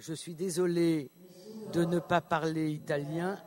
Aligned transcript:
Je 0.00 0.14
suis 0.14 0.34
désolé 0.34 1.10
de 1.74 1.84
ne 1.84 1.98
pas 1.98 2.22
parler 2.22 2.70
italien. 2.70 3.38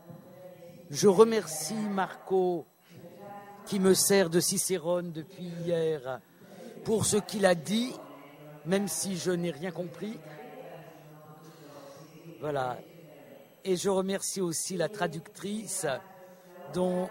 Je 0.92 1.08
remercie 1.08 1.74
Marco 1.74 2.68
qui 3.66 3.80
me 3.80 3.96
sert 3.96 4.30
de 4.30 4.40
Cicérone 4.40 5.12
depuis 5.12 5.48
hier 5.66 6.22
pour 6.86 7.06
ce 7.06 7.18
qu'il 7.18 7.48
a 7.48 7.56
dit, 7.56 7.92
même 8.68 8.88
si 8.88 9.18
je 9.18 9.32
n'ai 9.32 9.50
rien 9.50 9.72
compris. 9.72 10.20
Voilà. 12.40 12.78
Et 13.64 13.76
je 13.76 13.90
remercie 13.90 14.40
aussi 14.40 14.78
la 14.78 14.90
traductrice 14.90 15.88
dont 16.72 17.10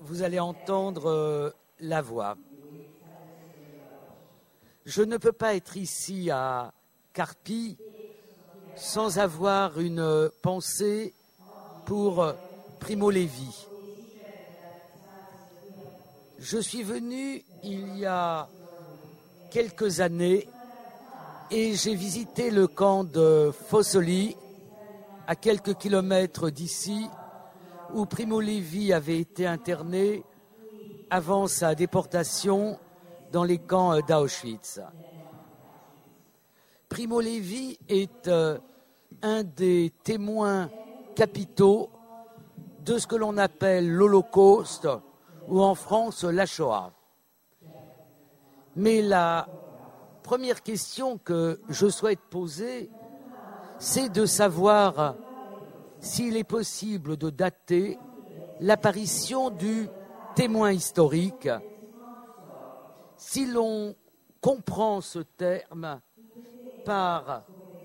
vous 0.00 0.22
allez 0.22 0.40
entendre 0.40 1.10
euh, 1.10 1.50
la 1.78 2.00
voix. 2.00 2.38
Je 4.86 5.02
ne 5.02 5.18
peux 5.18 5.32
pas 5.32 5.54
être 5.54 5.76
ici 5.76 6.30
à 6.30 6.72
Carpi 7.12 7.76
sans 8.80 9.18
avoir 9.18 9.80
une 9.80 10.30
pensée 10.40 11.12
pour 11.84 12.32
Primo 12.78 13.10
Levi. 13.10 13.66
Je 16.38 16.58
suis 16.58 16.84
venu 16.84 17.42
il 17.64 17.98
y 17.98 18.06
a 18.06 18.48
quelques 19.50 20.00
années 20.00 20.48
et 21.50 21.74
j'ai 21.74 21.94
visité 21.94 22.50
le 22.50 22.68
camp 22.68 23.02
de 23.02 23.50
Fossoli 23.68 24.36
à 25.26 25.34
quelques 25.34 25.74
kilomètres 25.74 26.48
d'ici 26.48 27.08
où 27.94 28.06
Primo 28.06 28.40
Levi 28.40 28.92
avait 28.92 29.18
été 29.18 29.46
interné 29.46 30.22
avant 31.10 31.48
sa 31.48 31.74
déportation 31.74 32.78
dans 33.32 33.44
les 33.44 33.58
camps 33.58 33.98
d'Auschwitz. 34.00 34.80
Primo 36.88 37.20
Levi 37.20 37.78
est 37.88 38.28
euh, 38.28 38.58
un 39.22 39.42
des 39.44 39.92
témoins 40.04 40.70
capitaux 41.14 41.90
de 42.84 42.98
ce 42.98 43.06
que 43.06 43.16
l'on 43.16 43.36
appelle 43.36 43.90
l'Holocauste 43.90 44.88
ou 45.48 45.60
en 45.60 45.74
France 45.74 46.24
la 46.24 46.46
Shoah. 46.46 46.92
Mais 48.76 49.02
la 49.02 49.48
première 50.22 50.62
question 50.62 51.18
que 51.18 51.60
je 51.68 51.88
souhaite 51.88 52.20
poser, 52.30 52.90
c'est 53.78 54.08
de 54.08 54.24
savoir 54.24 55.16
s'il 56.00 56.36
est 56.36 56.44
possible 56.44 57.16
de 57.16 57.28
dater 57.28 57.98
l'apparition 58.60 59.50
du 59.50 59.88
témoin 60.34 60.72
historique. 60.72 61.48
Si 63.16 63.46
l'on 63.46 63.94
comprend 64.40 65.00
ce 65.00 65.18
terme 65.18 66.00
par 66.88 67.42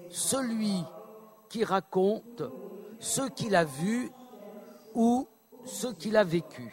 celui 0.10 0.82
qui 1.50 1.66
raconte 1.66 2.42
ce 3.02 3.28
qu'il 3.32 3.54
a 3.54 3.66
vu 3.66 4.10
ou 4.94 5.28
ce 5.66 5.88
qu'il 5.88 6.16
a 6.16 6.24
vécu. 6.24 6.72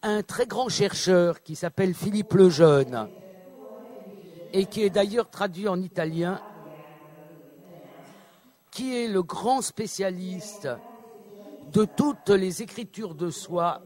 Un 0.00 0.22
très 0.22 0.46
grand 0.46 0.70
chercheur 0.70 1.42
qui 1.42 1.56
s'appelle 1.56 1.92
Philippe 1.92 2.32
Lejeune 2.32 3.06
et 4.54 4.64
qui 4.64 4.80
est 4.80 4.88
d'ailleurs 4.88 5.28
traduit 5.28 5.68
en 5.68 5.78
italien, 5.82 6.40
qui 8.70 8.96
est 8.96 9.08
le 9.08 9.22
grand 9.22 9.60
spécialiste 9.60 10.70
de 11.70 11.84
toutes 11.84 12.30
les 12.30 12.62
écritures 12.62 13.14
de 13.14 13.28
soi, 13.28 13.82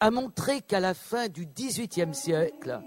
a 0.00 0.10
montré 0.10 0.60
qu'à 0.60 0.80
la 0.80 0.92
fin 0.92 1.28
du 1.28 1.46
XVIIIe 1.46 2.14
siècle, 2.14 2.82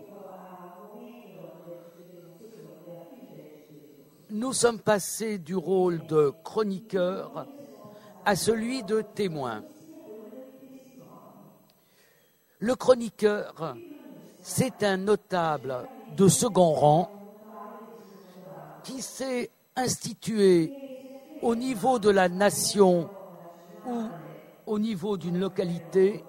nous 4.36 4.52
sommes 4.52 4.80
passés 4.80 5.38
du 5.38 5.56
rôle 5.56 6.06
de 6.08 6.34
chroniqueur 6.44 7.48
à 8.26 8.36
celui 8.36 8.84
de 8.84 9.00
témoin. 9.02 9.64
Le 12.60 12.76
chroniqueur, 12.76 13.78
c'est 14.42 14.84
un 14.84 14.98
notable 14.98 15.88
de 16.18 16.28
second 16.28 16.74
rang 16.74 17.12
qui 18.84 19.02
s'est 19.02 19.52
institué 19.78 20.74
au 21.42 21.56
niveau 21.56 21.98
de 21.98 22.10
la 22.10 22.28
nation 22.28 23.10
ou 23.88 24.04
au 24.66 24.80
niveau 24.80 25.16
d'une 25.16 25.40
localité 25.40 26.26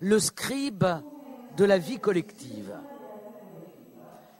le 0.00 0.18
scribe 0.18 0.86
de 1.56 1.64
la 1.64 1.78
vie 1.78 2.00
collective. 2.00 2.74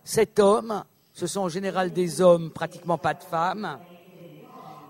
Cet 0.02 0.40
homme 0.40 0.82
ce 1.12 1.26
sont 1.26 1.40
en 1.40 1.48
général 1.48 1.92
des 1.92 2.20
hommes, 2.20 2.50
pratiquement 2.50 2.98
pas 2.98 3.14
de 3.14 3.22
femmes, 3.22 3.78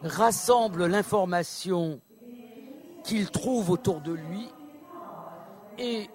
rassemble 0.03 0.87
l'information 0.87 2.01
qu'il 3.05 3.31
trouve 3.31 3.71
autour 3.71 4.01
de 4.01 4.13
lui 4.13 4.49
et 5.79 6.09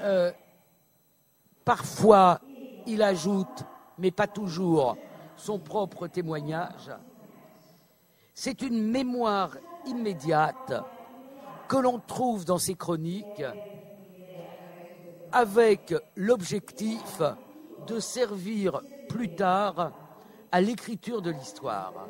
euh, 0.00 0.32
parfois 1.64 2.40
il 2.86 3.02
ajoute, 3.02 3.64
mais 3.98 4.10
pas 4.10 4.26
toujours, 4.26 4.96
son 5.36 5.58
propre 5.58 6.06
témoignage. 6.06 6.90
C'est 8.34 8.62
une 8.62 8.90
mémoire 8.90 9.56
immédiate 9.86 10.74
que 11.68 11.76
l'on 11.76 12.00
trouve 12.00 12.44
dans 12.44 12.58
ces 12.58 12.74
chroniques 12.74 13.44
avec 15.32 15.94
l'objectif 16.16 17.22
de 17.86 18.00
servir 18.00 18.80
plus 19.08 19.34
tard 19.34 19.92
à 20.52 20.60
l'écriture 20.60 21.22
de 21.22 21.30
l'histoire. 21.30 22.08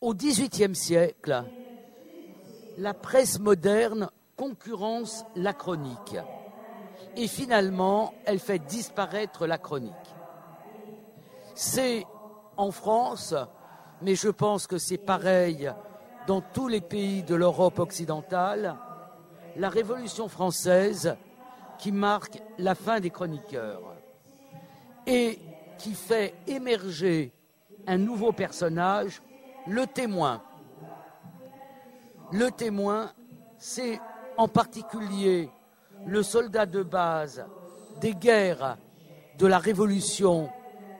Au 0.00 0.14
XVIIIe 0.14 0.74
siècle, 0.74 1.44
la 2.78 2.94
presse 2.94 3.38
moderne 3.38 4.10
concurrence 4.36 5.24
la 5.36 5.52
chronique 5.52 6.16
et 7.16 7.28
finalement 7.28 8.12
elle 8.24 8.40
fait 8.40 8.58
disparaître 8.58 9.46
la 9.46 9.58
chronique. 9.58 9.92
C'est 11.54 12.04
en 12.56 12.70
France, 12.72 13.34
mais 14.02 14.14
je 14.14 14.28
pense 14.28 14.66
que 14.66 14.78
c'est 14.78 14.98
pareil 14.98 15.72
dans 16.26 16.40
tous 16.40 16.68
les 16.68 16.80
pays 16.80 17.22
de 17.22 17.34
l'Europe 17.34 17.78
occidentale, 17.78 18.76
la 19.56 19.68
Révolution 19.68 20.28
française 20.28 21.16
qui 21.78 21.92
marque 21.92 22.42
la 22.58 22.74
fin 22.74 22.98
des 22.98 23.10
chroniqueurs 23.10 23.94
et 25.06 25.38
qui 25.78 25.94
fait 25.94 26.34
émerger 26.46 27.32
un 27.86 27.98
nouveau 27.98 28.32
personnage, 28.32 29.20
le 29.66 29.86
témoin. 29.86 30.42
Le 32.32 32.50
témoin, 32.50 33.12
c'est 33.58 34.00
en 34.36 34.48
particulier 34.48 35.50
le 36.06 36.22
soldat 36.22 36.66
de 36.66 36.82
base 36.82 37.44
des 38.00 38.14
guerres 38.14 38.76
de 39.38 39.46
la 39.46 39.58
Révolution 39.58 40.50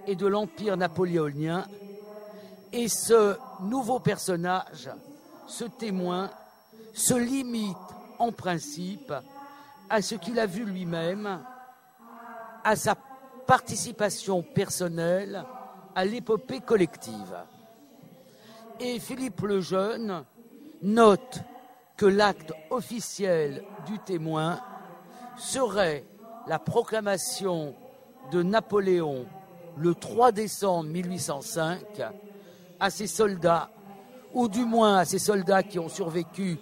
et 0.06 0.16
de 0.16 0.26
l'Empire 0.26 0.76
napoléonien. 0.76 1.66
Et 2.72 2.88
ce 2.88 3.36
nouveau 3.60 4.00
personnage, 4.00 4.90
ce 5.46 5.64
témoin, 5.64 6.30
se 6.92 7.14
limite 7.14 7.76
en 8.18 8.32
principe 8.32 9.12
à 9.90 10.02
ce 10.02 10.14
qu'il 10.14 10.38
a 10.38 10.46
vu 10.46 10.64
lui-même, 10.64 11.40
à 12.62 12.76
sa 12.76 12.96
participation 13.46 14.42
personnelle 14.42 15.44
à 15.94 16.04
l'épopée 16.04 16.60
collective. 16.60 17.36
Et 18.80 18.98
Philippe 18.98 19.40
Lejeune 19.42 20.24
note 20.82 21.40
que 21.96 22.06
l'acte 22.06 22.52
officiel 22.70 23.64
du 23.86 23.98
témoin 24.00 24.60
serait 25.36 26.04
la 26.46 26.58
proclamation 26.58 27.74
de 28.32 28.42
Napoléon 28.42 29.26
le 29.76 29.94
3 29.94 30.32
décembre 30.32 30.90
1805 30.90 32.02
à 32.80 32.90
ses 32.90 33.06
soldats, 33.06 33.70
ou 34.32 34.48
du 34.48 34.64
moins 34.64 34.98
à 34.98 35.04
ses 35.04 35.18
soldats 35.18 35.62
qui 35.62 35.78
ont 35.78 35.88
survécu, 35.88 36.58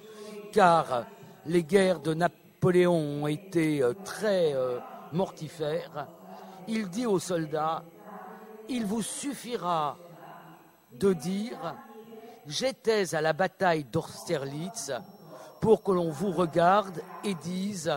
car 0.52 1.06
les 1.46 1.64
guerres 1.64 2.00
de 2.00 2.14
Napoléon 2.14 3.22
ont 3.22 3.26
été 3.26 3.82
euh, 3.82 3.92
très 4.04 4.54
euh, 4.54 4.78
mortifères, 5.12 6.06
il 6.68 6.88
dit 6.88 7.06
aux 7.06 7.18
soldats, 7.18 7.82
il 8.68 8.86
vous 8.86 9.02
suffira 9.02 9.96
de 10.92 11.12
dire, 11.12 11.76
j'étais 12.46 13.14
à 13.14 13.20
la 13.20 13.32
bataille 13.32 13.84
d'Austerlitz 13.84 14.92
pour 15.60 15.82
que 15.82 15.92
l'on 15.92 16.10
vous 16.10 16.32
regarde 16.32 17.02
et 17.24 17.34
dise, 17.34 17.92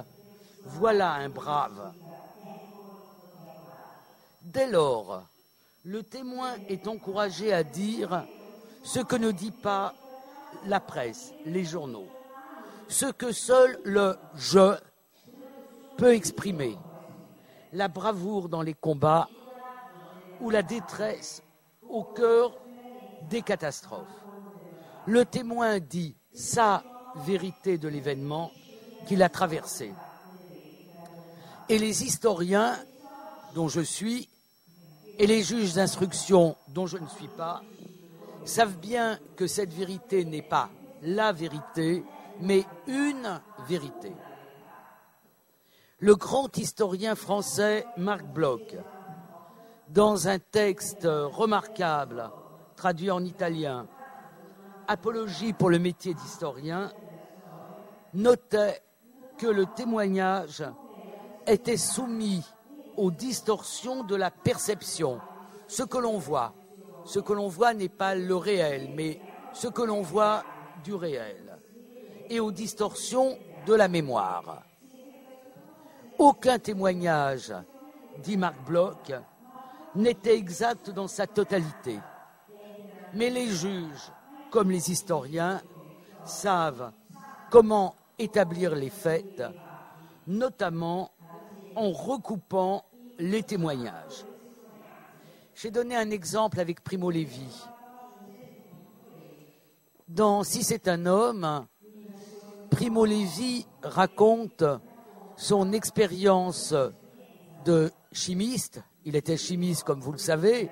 voilà 0.65 1.13
un 1.13 1.29
brave. 1.29 1.94
Dès 4.41 4.69
lors, 4.69 5.23
le 5.83 6.03
témoin 6.03 6.53
est 6.69 6.88
encouragé 6.88 7.53
à 7.53 7.63
dire 7.63 8.25
ce 8.83 9.00
que 9.00 9.15
ne 9.15 9.31
dit 9.31 9.51
pas 9.51 9.94
la 10.65 10.79
presse, 10.79 11.33
les 11.45 11.63
journaux, 11.63 12.07
ce 12.88 13.07
que 13.07 13.31
seul 13.31 13.79
le 13.83 14.18
je 14.35 14.75
peut 15.97 16.13
exprimer 16.13 16.77
la 17.75 17.89
bravoure 17.89 18.48
dans 18.48 18.62
les 18.62 18.74
combats, 18.74 19.30
ou 20.42 20.50
la 20.50 20.63
détresse 20.63 21.42
au 21.89 22.04
cœur 22.04 22.57
des 23.30 23.42
catastrophes. 23.42 24.01
Le 25.06 25.25
témoin 25.25 25.80
dit 25.80 26.16
sa 26.33 26.83
vérité 27.25 27.77
de 27.77 27.88
l'événement 27.88 28.51
qu'il 29.07 29.22
a 29.22 29.30
traversé. 29.30 29.92
Et 31.69 31.77
les 31.77 32.04
historiens, 32.04 32.77
dont 33.54 33.68
je 33.68 33.81
suis, 33.81 34.30
et 35.19 35.28
les 35.28 35.44
juges 35.44 35.74
d'instruction, 35.74 36.56
dont 36.69 36.88
je 36.88 36.98
ne 36.98 37.07
suis 37.07 37.28
pas, 37.28 37.62
savent 38.45 38.78
bien 38.78 39.19
que 39.36 39.48
cette 39.48 39.74
vérité 39.74 40.24
n'est 40.25 40.42
pas 40.42 40.69
la 41.01 41.31
vérité, 41.31 42.04
mais 42.42 42.63
une 42.88 43.42
vérité. 43.68 44.12
Le 46.00 46.15
grand 46.15 46.57
historien 46.57 47.15
français 47.15 47.86
Marc 47.95 48.25
Bloch, 48.25 48.75
dans 49.88 50.27
un 50.27 50.39
texte 50.39 51.03
remarquable, 51.06 52.30
traduit 52.75 53.12
en 53.12 53.24
italien, 53.24 53.88
Apologie 54.89 55.53
pour 55.53 55.69
le 55.69 55.80
métier 55.80 56.13
d'historien, 56.13 56.92
notait 58.13 58.83
que 59.38 59.47
le 59.47 59.65
témoignage 59.65 60.65
était 61.47 61.77
soumis 61.77 62.44
aux 62.97 63.09
distorsions 63.09 64.03
de 64.03 64.15
la 64.15 64.31
perception. 64.31 65.21
Ce 65.68 65.81
que 65.81 65.97
l'on 65.97 66.18
voit, 66.18 66.53
ce 67.06 67.19
que 67.19 67.31
l'on 67.31 67.47
voit 67.47 67.74
n'est 67.74 67.88
pas 67.89 68.15
le 68.15 68.36
réel, 68.36 68.92
mais 68.94 69.21
ce 69.53 69.69
que 69.69 69.81
l'on 69.81 70.01
voit 70.01 70.44
du 70.83 70.94
réel, 70.94 71.57
et 72.30 72.42
aux 72.42 72.51
distorsions 72.51 73.39
de 73.65 73.74
la 73.74 73.88
mémoire. 73.88 74.62
Aucun 76.17 76.59
témoignage, 76.59 77.53
dit 78.23 78.38
Marc 78.38 78.63
Bloch, 78.65 79.12
n'était 79.95 80.38
exact 80.38 80.89
dans 80.89 81.07
sa 81.07 81.27
totalité. 81.27 82.00
Mais 83.13 83.29
les 83.29 83.47
juges, 83.47 84.12
comme 84.50 84.71
les 84.71 84.91
historiens, 84.91 85.62
savent 86.25 86.91
comment 87.50 87.95
établir 88.17 88.75
les 88.75 88.89
faits, 88.89 89.44
notamment 90.27 91.12
en 91.75 91.91
recoupant 91.91 92.85
les 93.19 93.44
témoignages. 93.44 94.25
J'ai 95.53 95.71
donné 95.71 95.95
un 95.95 96.09
exemple 96.11 96.59
avec 96.59 96.83
Primo 96.83 97.11
Levi. 97.11 97.47
Dans 100.07 100.44
Si 100.44 100.63
c'est 100.63 100.88
un 100.88 101.06
homme, 101.06 101.65
Primo 102.69 103.06
Levi 103.06 103.65
raconte 103.81 104.63
son 105.37 105.73
expérience 105.73 106.73
de 107.65 107.91
chimiste. 108.11 108.81
Il 109.05 109.15
était 109.15 109.37
chimiste, 109.37 109.83
comme 109.83 110.01
vous 110.01 110.11
le 110.11 110.17
savez, 110.17 110.69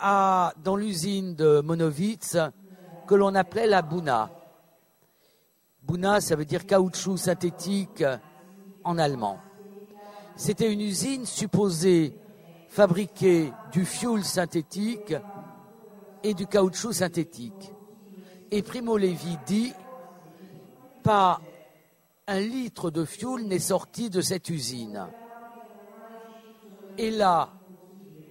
dans 0.00 0.76
l'usine 0.76 1.34
de 1.34 1.60
Monowitz 1.60 2.36
que 3.06 3.14
l'on 3.14 3.34
appelait 3.34 3.66
la 3.66 3.82
Buna. 3.82 4.30
Buna, 5.82 6.20
ça 6.20 6.36
veut 6.36 6.44
dire 6.44 6.66
caoutchouc 6.66 7.16
synthétique 7.16 8.04
en 8.84 8.98
allemand. 8.98 9.38
C'était 10.36 10.72
une 10.72 10.80
usine 10.80 11.26
supposée 11.26 12.14
fabriquer 12.68 13.52
du 13.72 13.84
fioul 13.84 14.24
synthétique 14.24 15.14
et 16.22 16.34
du 16.34 16.46
caoutchouc 16.46 16.92
synthétique. 16.92 17.72
Et 18.50 18.62
Primo 18.62 18.96
Levi 18.96 19.36
dit 19.46 19.72
pas 21.02 21.40
un 22.32 22.40
litre 22.40 22.90
de 22.90 23.04
fioul 23.04 23.42
n'est 23.42 23.58
sorti 23.58 24.08
de 24.08 24.22
cette 24.22 24.48
usine. 24.48 25.06
Et 26.96 27.10
là, 27.10 27.50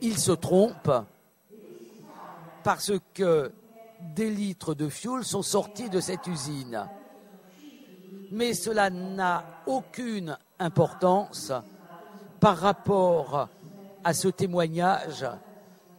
il 0.02 0.18
se 0.18 0.32
trompe 0.32 0.92
parce 2.64 2.94
que 3.14 3.52
des 4.16 4.32
litres 4.32 4.74
de 4.74 4.90
fioul 4.90 5.24
sont 5.24 5.44
sortis 5.44 5.90
de 5.90 6.00
cette 6.00 6.26
usine. 6.26 6.88
Mais 8.32 8.56
cela 8.56 8.90
n'a 8.90 9.44
aucune 9.68 10.36
importance 10.58 11.52
par 12.40 12.58
rapport 12.58 13.50
à 14.04 14.16
ce 14.16 14.30
témoignage 14.30 15.28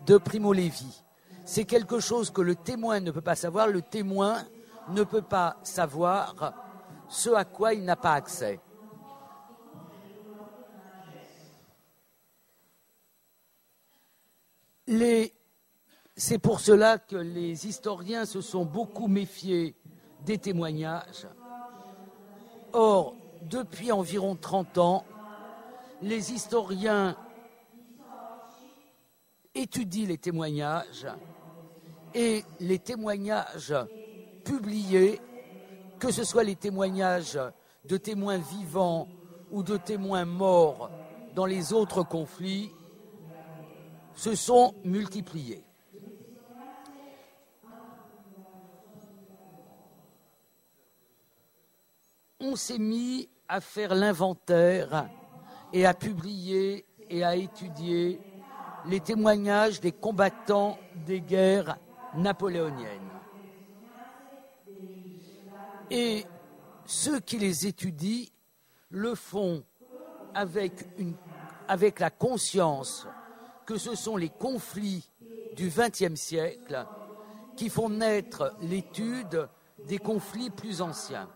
de 0.06 0.18
Primo 0.18 0.52
Levi. 0.52 1.04
C'est 1.44 1.66
quelque 1.66 2.00
chose 2.00 2.30
que 2.30 2.40
le 2.40 2.56
témoin 2.56 2.98
ne 2.98 3.12
peut 3.12 3.20
pas 3.20 3.36
savoir. 3.36 3.68
Le 3.68 3.80
témoin 3.82 4.42
ne 4.88 5.04
peut 5.04 5.22
pas 5.22 5.56
savoir 5.62 6.71
ce 7.12 7.30
à 7.30 7.44
quoi 7.44 7.74
il 7.74 7.84
n'a 7.84 7.94
pas 7.94 8.14
accès. 8.14 8.58
C'est 16.16 16.38
pour 16.38 16.60
cela 16.60 16.98
que 16.98 17.16
les 17.16 17.66
historiens 17.66 18.24
se 18.24 18.40
sont 18.40 18.64
beaucoup 18.64 19.08
méfiés 19.08 19.74
des 20.24 20.38
témoignages. 20.38 21.26
Or, 22.72 23.14
depuis 23.42 23.92
environ 23.92 24.34
30 24.34 24.78
ans, 24.78 25.04
les 26.00 26.32
historiens 26.32 27.16
étudient 29.54 30.06
les 30.06 30.18
témoignages 30.18 31.06
et 32.14 32.42
les 32.60 32.78
témoignages 32.78 33.74
publiés, 34.44 35.20
que 36.02 36.10
ce 36.10 36.24
soit 36.24 36.42
les 36.42 36.56
témoignages 36.56 37.38
de 37.84 37.96
témoins 37.96 38.38
vivants 38.38 39.06
ou 39.52 39.62
de 39.62 39.76
témoins 39.76 40.24
morts 40.24 40.90
dans 41.36 41.46
les 41.46 41.72
autres 41.72 42.02
conflits, 42.02 42.72
se 44.16 44.34
sont 44.34 44.74
multipliés. 44.82 45.62
On 52.40 52.56
s'est 52.56 52.78
mis 52.78 53.28
à 53.46 53.60
faire 53.60 53.94
l'inventaire 53.94 55.08
et 55.72 55.86
à 55.86 55.94
publier 55.94 56.84
et 57.10 57.22
à 57.22 57.36
étudier 57.36 58.18
les 58.86 58.98
témoignages 58.98 59.80
des 59.80 59.92
combattants 59.92 60.76
des 61.06 61.20
guerres 61.20 61.78
napoléoniennes. 62.16 63.11
Et 65.94 66.24
ceux 66.86 67.20
qui 67.20 67.36
les 67.38 67.66
étudient 67.66 68.24
le 68.88 69.14
font 69.14 69.62
avec, 70.32 70.86
avec 71.68 72.00
la 72.00 72.08
conscience 72.08 73.06
que 73.66 73.76
ce 73.76 73.94
sont 73.94 74.16
les 74.16 74.30
conflits 74.30 75.06
du 75.54 75.68
XXe 75.68 76.18
siècle 76.18 76.86
qui 77.56 77.68
font 77.68 77.90
naître 77.90 78.56
l'étude 78.62 79.50
des 79.86 79.98
conflits 79.98 80.48
plus 80.48 80.80
anciens. 80.80 81.28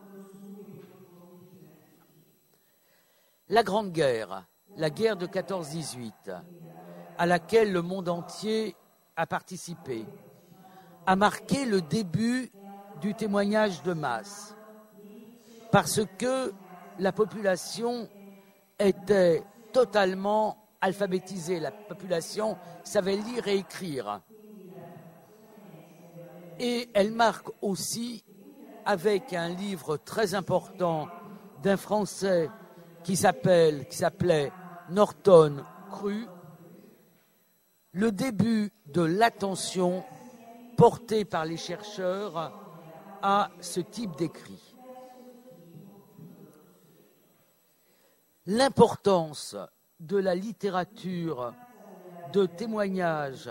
La 3.51 3.63
Grande 3.63 3.93
Guerre, 3.93 4.47
la 4.79 4.89
guerre 4.89 5.19
de 5.19 5.27
14-18, 5.27 6.13
à 7.19 7.27
laquelle 7.27 7.73
le 7.73 7.83
monde 7.83 8.09
entier 8.09 8.75
a 9.17 9.27
participé, 9.27 10.07
a 11.05 11.15
marqué 11.15 11.67
le 11.67 11.83
début 11.83 12.51
du 13.01 13.15
témoignage 13.15 13.83
de 13.83 13.93
masse, 13.93 14.56
parce 15.77 16.01
que 16.17 16.55
la 16.99 17.13
population 17.13 18.09
était 18.79 19.43
totalement 19.75 20.57
alphabétisée, 20.81 21.61
la 21.61 21.71
population 21.71 22.57
savait 22.83 23.17
lire 23.17 23.47
et 23.47 23.59
écrire. 23.59 24.23
Et 26.59 26.89
elle 26.95 27.13
marque 27.13 27.49
aussi, 27.61 28.25
avec 28.87 29.35
un 29.35 29.51
livre 29.51 29.99
très 29.99 30.35
important 30.35 31.09
d'un 31.63 31.77
Français 31.77 32.49
qui 33.05 33.15
s'appelait 33.15 34.53
Norton 34.89 35.63
Cru, 35.91 36.27
le 37.93 38.13
début 38.13 38.73
de 38.87 39.03
l'attention 39.03 40.03
portée 40.79 41.27
par 41.27 41.45
les 41.45 41.59
chercheurs 41.59 42.59
à 43.21 43.51
ce 43.61 43.81
type 43.81 44.17
d'écrit. 44.17 44.66
L'importance 48.49 49.57
de 49.99 50.19
la 50.19 50.37
littérature 50.37 51.53
de 52.33 52.47
témoignage 52.47 53.51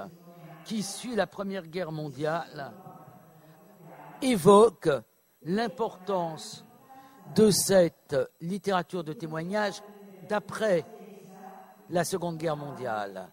qui 0.63 0.83
suit 0.83 1.15
la 1.15 1.27
Première 1.27 1.67
Guerre 1.67 1.91
mondiale 1.91 2.71
évoque 4.21 4.89
l'importance 5.41 6.65
de 7.35 7.51
cette 7.51 8.15
littérature 8.39 9.03
de 9.03 9.11
témoignage 9.11 9.81
d'après 10.29 10.85
la 11.89 12.05
Seconde 12.05 12.37
Guerre 12.37 12.55
mondiale. 12.55 13.27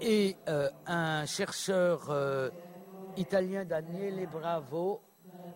Et 0.00 0.36
euh, 0.48 0.68
un 0.86 1.24
chercheur 1.24 2.10
euh, 2.10 2.50
italien, 3.16 3.64
Daniele 3.64 4.26
Bravo, 4.26 5.00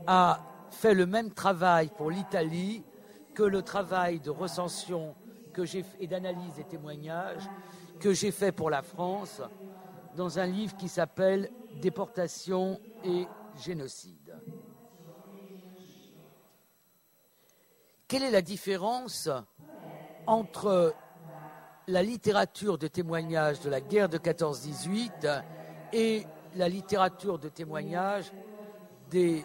a 0.06 0.40
fait 0.70 0.94
le 0.94 1.06
même 1.06 1.32
travail 1.32 1.90
pour 1.96 2.10
l'Italie 2.10 2.84
que 3.34 3.42
le 3.42 3.62
travail 3.62 4.20
de 4.20 4.30
recension 4.30 5.14
que 5.52 5.64
j'ai 5.64 5.84
et 6.00 6.06
d'analyse 6.06 6.54
des 6.54 6.64
témoignages 6.64 7.48
que 8.00 8.12
j'ai 8.12 8.30
fait 8.30 8.52
pour 8.52 8.70
la 8.70 8.82
France 8.82 9.42
dans 10.16 10.38
un 10.38 10.46
livre 10.46 10.76
qui 10.76 10.88
s'appelle 10.88 11.50
Déportation 11.80 12.78
et 13.04 13.26
génocide. 13.56 14.36
Quelle 18.08 18.24
est 18.24 18.30
la 18.30 18.42
différence 18.42 19.28
entre 20.26 20.94
la 21.88 22.02
littérature 22.02 22.78
de 22.78 22.86
témoignages 22.86 23.60
de 23.60 23.70
la 23.70 23.80
guerre 23.80 24.08
de 24.08 24.18
14-18 24.18 25.42
et 25.92 26.26
la 26.56 26.68
littérature 26.68 27.38
de 27.38 27.48
témoignages 27.48 28.32
des 29.10 29.44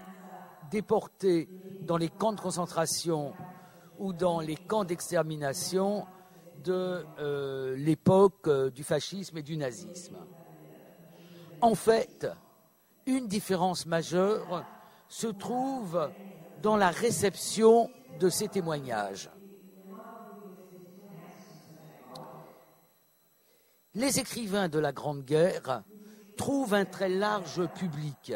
déportés 0.70 1.48
dans 1.82 1.98
les 1.98 2.10
camps 2.10 2.34
de 2.34 2.41
concentration 2.41 3.34
ou 4.00 4.13
dans 4.13 4.39
les 4.39 4.56
camps 4.56 4.84
d'extermination 4.84 6.06
de 6.63 7.06
euh, 7.20 7.75
l'époque 7.75 8.48
euh, 8.48 8.70
du 8.70 8.84
fascisme 8.84 9.38
et 9.38 9.44
du 9.44 9.58
nazisme. 9.58 10.18
En 11.62 11.75
fait, 11.75 12.27
une 13.06 13.27
différence 13.27 13.86
majeure 13.86 14.66
se 15.08 15.27
trouve 15.27 16.12
dans 16.62 16.75
la 16.75 16.89
réception 16.89 17.89
de 18.20 18.30
ces 18.30 18.48
témoignages. 18.48 19.30
Les 23.94 24.20
écrivains 24.20 24.70
de 24.70 24.80
la 24.80 24.92
Grande 24.92 25.24
Guerre 25.24 25.84
trouvent 26.36 26.74
un 26.75 26.86
très 26.86 27.10
large 27.10 27.66
public 27.68 28.34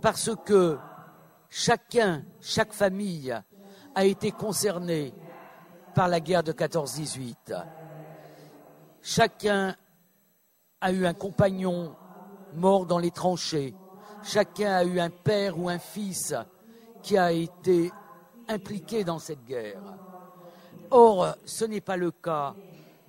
parce 0.00 0.30
que 0.44 0.78
chacun, 1.50 2.24
chaque 2.40 2.72
famille 2.72 3.36
a 3.94 4.04
été 4.04 4.32
concernée 4.32 5.12
par 5.94 6.08
la 6.08 6.20
guerre 6.20 6.42
de 6.42 6.52
14-18. 6.52 7.34
Chacun 9.02 9.76
a 10.80 10.92
eu 10.92 11.06
un 11.06 11.14
compagnon 11.14 11.94
mort 12.54 12.86
dans 12.86 12.98
les 12.98 13.10
tranchées. 13.10 13.74
Chacun 14.22 14.72
a 14.72 14.84
eu 14.84 15.00
un 15.00 15.10
père 15.10 15.58
ou 15.58 15.68
un 15.68 15.78
fils 15.78 16.34
qui 17.02 17.18
a 17.18 17.32
été 17.32 17.90
impliqué 18.48 19.04
dans 19.04 19.18
cette 19.18 19.44
guerre. 19.44 19.82
Or, 20.90 21.34
ce 21.44 21.64
n'est 21.64 21.80
pas 21.80 21.96
le 21.96 22.10
cas 22.10 22.54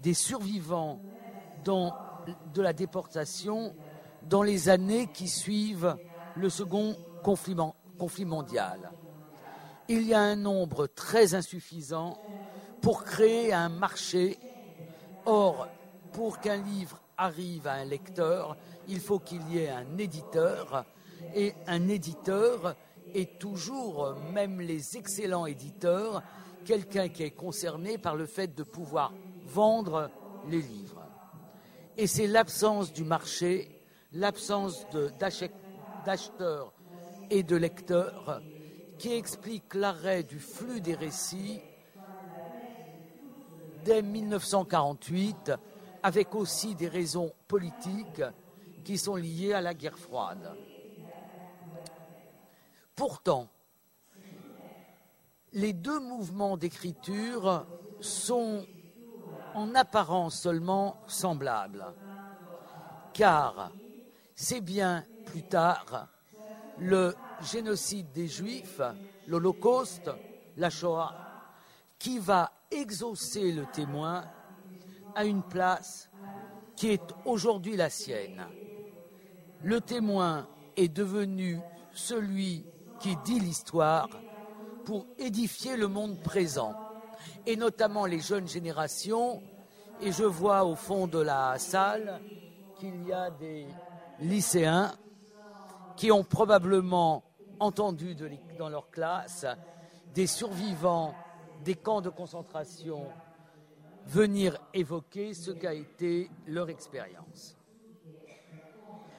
des 0.02 0.14
survivants 0.14 1.00
de 1.66 2.62
la 2.62 2.74
déportation 2.74 3.76
dans 4.24 4.44
les 4.44 4.70
années 4.70 5.08
qui 5.08 5.28
suivent 5.28 5.96
le 6.36 6.50
second 6.50 6.96
conflit 7.22 8.26
mondial. 8.26 8.92
Il 9.90 10.04
y 10.04 10.14
a 10.14 10.22
un 10.22 10.38
nombre 10.38 10.88
très 10.88 11.34
insuffisant 11.34 12.18
pour 12.82 13.04
créer 13.04 13.52
un 13.54 13.70
marché. 13.70 14.40
Or, 15.26 15.68
pour 16.14 16.40
qu'un 16.40 16.58
livre 16.58 17.00
arrive 17.18 17.68
à 17.68 17.74
un 17.74 17.86
lecteur, 17.86 18.56
il 18.88 19.00
faut 19.00 19.20
qu'il 19.20 19.48
y 19.52 19.60
ait 19.60 19.70
un 19.70 19.98
éditeur. 19.98 20.86
Et 21.36 21.54
un 21.68 21.88
éditeur 21.88 22.76
est 23.14 23.40
toujours, 23.40 24.16
même 24.32 24.62
les 24.62 24.98
excellents 24.98 25.46
éditeurs, 25.46 26.24
quelqu'un 26.64 27.10
qui 27.10 27.24
est 27.24 27.32
concerné 27.32 27.98
par 27.98 28.16
le 28.16 28.26
fait 28.26 28.56
de 28.56 28.64
pouvoir 28.64 29.14
vendre 29.46 30.10
les 30.48 30.62
livres. 30.62 31.02
Et 31.98 32.08
c'est 32.08 32.28
l'absence 32.28 32.94
du 32.94 33.04
marché, 33.04 33.82
l'absence 34.14 34.88
d'acheteurs 35.20 36.74
et 37.30 37.44
de 37.44 37.56
lecteurs 37.56 38.42
qui 39.04 39.12
explique 39.12 39.74
l'arrêt 39.74 40.24
du 40.24 40.40
flux 40.40 40.80
des 40.80 40.96
récits 40.96 41.60
dès 43.84 44.02
1948, 44.02 45.52
avec 46.04 46.34
aussi 46.36 46.74
des 46.74 46.88
raisons 46.88 47.34
politiques 47.50 48.22
qui 48.86 48.98
sont 48.98 49.18
liées 49.18 49.52
à 49.52 49.60
la 49.60 49.74
guerre 49.74 50.00
froide. 50.00 50.56
Pourtant, 52.96 53.50
les 55.52 55.74
deux 55.74 56.00
mouvements 56.00 56.56
d'écriture 56.56 57.66
sont 58.00 58.66
en 59.54 59.76
apparence 59.76 60.40
seulement 60.40 60.96
semblables, 61.08 61.94
car 63.12 63.76
c'est 64.34 64.62
bien 64.62 65.06
plus 65.26 65.44
tard 65.44 66.08
le 66.78 67.18
génocide 67.44 68.12
des 68.12 68.28
Juifs, 68.28 68.82
l'Holocauste, 69.28 70.12
la 70.58 70.70
Shoah, 70.70 71.16
qui 72.00 72.20
va 72.20 72.52
exaucer 72.72 73.52
le 73.52 73.66
témoin 73.68 74.26
à 75.16 75.26
une 75.26 75.44
place 75.44 76.10
qui 76.76 76.90
est 76.90 77.14
aujourd'hui 77.26 77.76
la 77.76 77.90
sienne. 77.90 78.44
Le 79.62 79.80
témoin 79.80 80.48
est 80.76 80.90
devenu 80.90 81.60
celui 81.94 82.66
qui 83.00 83.16
dit 83.18 83.40
l'histoire 83.40 84.10
pour 84.86 85.06
édifier 85.18 85.78
le 85.78 85.88
monde 85.88 86.22
présent, 86.22 86.76
et 87.46 87.56
notamment 87.56 88.06
les 88.06 88.20
jeunes 88.20 88.48
générations. 88.48 89.42
Et 90.02 90.12
je 90.12 90.24
vois 90.24 90.66
au 90.66 90.76
fond 90.76 91.08
de 91.08 91.20
la 91.20 91.58
salle 91.60 92.20
qu'il 92.80 93.08
y 93.08 93.14
a 93.14 93.30
des 93.30 93.68
lycéens 94.20 94.94
qui 95.96 96.12
ont 96.12 96.24
probablement 96.24 97.24
entendu 97.64 98.16
dans 98.58 98.70
leur 98.70 98.90
classe 98.92 99.46
des 100.14 100.28
survivants 100.28 101.16
des 101.64 101.76
camps 101.76 102.02
de 102.02 102.10
concentration 102.10 103.08
venir 104.06 104.60
évoquer 104.74 105.34
ce 105.34 105.52
qu'a 105.52 105.74
été 105.74 106.30
leur 106.46 106.70
expérience. 106.70 107.58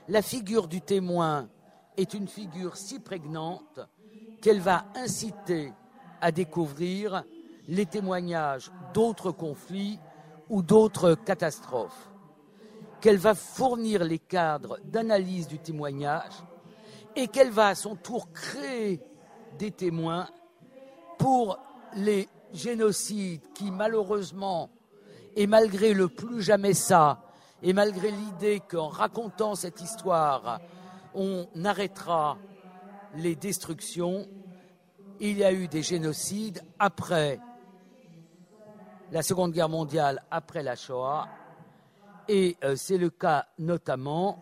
La 0.09 0.21
figure 0.21 0.69
du 0.69 0.83
témoin 0.83 1.49
est 1.97 2.13
une 2.13 2.29
figure 2.29 2.77
si 2.77 3.01
prégnante 3.01 3.81
qu'elle 4.43 4.61
va 4.61 4.85
inciter 4.95 5.73
à 6.21 6.31
découvrir 6.31 7.25
les 7.69 7.87
témoignages 7.87 8.71
d'autres 8.93 9.33
conflits 9.33 9.99
ou 10.51 10.61
d'autres 10.63 11.15
catastrophes, 11.15 12.11
qu'elle 13.01 13.17
va 13.17 13.35
fournir 13.35 14.05
les 14.05 14.19
cadres 14.19 14.79
d'analyse 14.85 15.49
du 15.49 15.59
témoignage 15.59 16.45
et 17.17 17.29
qu'elle 17.29 17.51
va 17.51 17.69
à 17.69 17.75
son 17.75 17.97
tour 17.97 18.33
créer 18.33 19.01
des 19.59 19.71
témoins 19.71 20.29
pour 21.19 21.59
les 21.97 22.29
génocides 22.53 23.53
qui 23.55 23.71
malheureusement, 23.71 24.71
et 25.37 25.47
malgré 25.47 25.95
le 25.95 26.09
plus 26.09 26.43
jamais 26.43 26.75
ça, 26.75 27.23
et 27.63 27.73
malgré 27.73 28.11
l'idée 28.11 28.61
qu'en 28.61 28.89
racontant 28.89 29.55
cette 29.55 29.81
histoire, 29.81 30.61
on 31.15 31.47
arrêtera 31.65 32.39
les 33.17 33.37
destructions, 33.37 34.27
il 35.21 35.39
y 35.39 35.45
a 35.45 35.53
eu 35.53 35.69
des 35.69 35.83
génocides 35.83 36.63
après 36.79 37.41
la 39.13 39.23
Seconde 39.23 39.53
Guerre 39.53 39.69
mondiale, 39.69 40.23
après 40.31 40.63
la 40.63 40.75
Shoah, 40.75 41.29
et 42.29 42.57
euh, 42.65 42.75
c'est 42.75 42.99
le 42.99 43.11
cas 43.11 43.47
notamment 43.59 44.39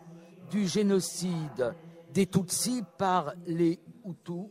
du 0.49 0.67
génocide 0.67 1.75
des 2.13 2.27
Tutsis 2.27 2.83
par 2.97 3.33
les 3.45 3.79
Hutus. 4.05 4.49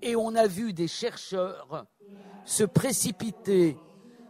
Et 0.00 0.16
on 0.16 0.34
a 0.34 0.46
vu 0.46 0.72
des 0.72 0.88
chercheurs 0.88 1.86
se 2.42 2.64
précipiter 2.64 3.82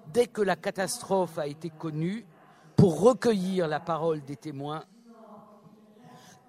dès 0.05 0.27
que 0.27 0.43
la 0.43 0.57
catastrophe 0.57 1.39
a 1.39 1.47
été 1.47 1.71
connue 1.71 2.27
pour 2.75 3.01
recueillir 3.01 3.69
la 3.69 3.79
parole 3.79 4.25
des 4.25 4.37
témoins. 4.37 4.85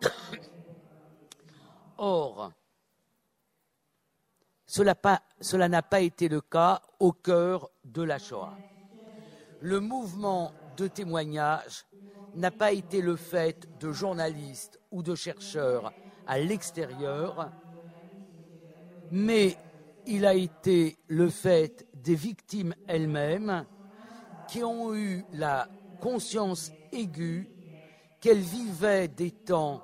Or, 1.98 2.52
cela 4.66 5.70
n'a 5.70 5.82
pas 5.84 6.02
été 6.02 6.30
le 6.30 6.42
cas 6.42 6.82
au 7.00 7.12
cœur 7.12 7.70
de 7.84 8.02
la 8.02 8.18
Shoah. 8.18 8.60
Le 9.60 9.80
mouvement 9.80 10.54
de 10.78 10.88
témoignage 10.88 11.86
n'a 12.34 12.52
pas 12.52 12.72
été 12.72 13.02
le 13.02 13.16
fait 13.16 13.68
de 13.74 13.92
journalistes 13.92 14.80
ou 14.92 15.04
de 15.04 15.16
chercheurs 15.16 15.94
à 16.26 16.40
l'extérieur, 16.40 17.52
mais 19.10 19.58
il 20.06 20.26
a 20.26 20.34
été 20.34 20.98
le 21.08 21.30
fait 21.30 21.86
des 21.94 22.16
victimes 22.16 22.74
elles-mêmes 22.88 23.66
qui 24.48 24.64
ont 24.64 24.96
eu 24.96 25.26
la 25.32 25.70
conscience 26.00 26.72
aiguë 26.92 27.50
qu'elles 28.20 28.40
vivaient 28.40 29.08
des 29.08 29.32
temps 29.32 29.84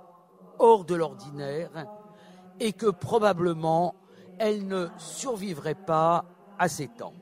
hors 0.60 0.86
de 0.86 0.96
l'ordinaire 0.96 1.88
et 2.60 2.74
que 2.74 2.88
probablement 2.88 3.96
elles 4.38 4.68
ne 4.68 4.90
survivraient 4.98 5.76
pas 5.76 6.26
à 6.58 6.70
ces 6.70 6.90
temps. 6.90 7.16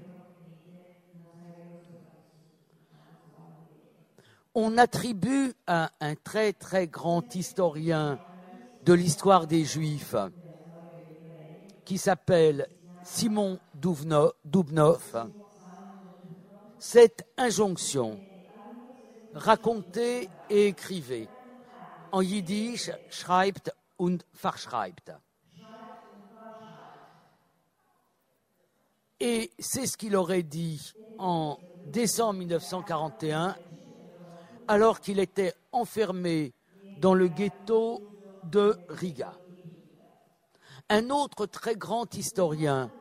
On 4.56 4.78
attribue 4.78 5.54
à 5.68 5.92
un 6.00 6.16
très 6.16 6.54
très 6.54 6.88
grand 6.88 7.36
historien 7.36 8.20
de 8.84 8.94
l'histoire 8.94 9.48
des 9.48 9.64
Juifs 9.64 10.16
qui 11.86 11.98
s'appelle 11.98 12.68
Simon 13.04 13.60
Dubnov 13.74 15.32
cette 16.82 17.28
injonction, 17.38 18.20
racontez 19.36 20.32
et 20.50 20.66
écrivez. 20.66 21.30
En 22.12 22.22
yiddish, 22.22 22.90
schreibt 23.08 23.72
und 24.00 24.26
verschreibt. 24.34 25.12
Et 29.20 29.52
c'est 29.60 29.86
ce 29.86 29.96
qu'il 29.96 30.16
aurait 30.16 30.42
dit 30.42 30.94
en 31.20 31.60
décembre 31.86 32.40
1941, 32.40 33.56
alors 34.68 35.00
qu'il 35.00 35.20
était 35.20 35.54
enfermé 35.72 36.54
dans 36.96 37.14
le 37.14 37.28
ghetto 37.28 38.02
de 38.44 38.78
Riga. 38.88 39.34
Un 40.90 41.10
autre 41.10 41.46
très 41.46 41.76
grand 41.76 42.14
historien, 42.16 42.92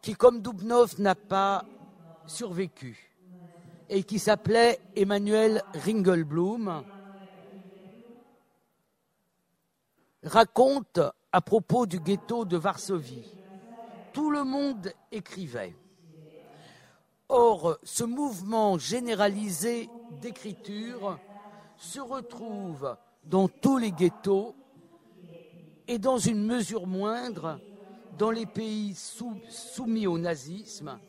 qui 0.00 0.14
comme 0.14 0.40
Dubnov 0.40 1.00
n'a 1.00 1.14
pas 1.14 1.64
survécu, 2.26 3.12
et 3.88 4.02
qui 4.02 4.18
s'appelait 4.18 4.80
Emmanuel 4.96 5.62
Ringelblum, 5.74 6.84
raconte 10.22 11.00
à 11.32 11.40
propos 11.40 11.86
du 11.86 12.00
ghetto 12.00 12.44
de 12.44 12.56
Varsovie. 12.56 13.26
Tout 14.12 14.30
le 14.30 14.44
monde 14.44 14.92
écrivait. 15.10 15.74
Or, 17.34 17.78
ce 17.82 18.04
mouvement 18.04 18.76
généralisé 18.76 19.90
d'écriture 20.10 21.18
se 21.78 21.98
retrouve 21.98 22.94
dans 23.24 23.48
tous 23.48 23.78
les 23.78 23.90
ghettos 23.90 24.54
et 25.88 25.98
dans 25.98 26.18
une 26.18 26.44
mesure 26.44 26.86
moindre 26.86 27.58
dans 28.10 28.30
les 28.30 28.44
pays 28.44 28.94
soumis 28.94 30.06
au 30.06 30.18
nazisme 30.18 31.00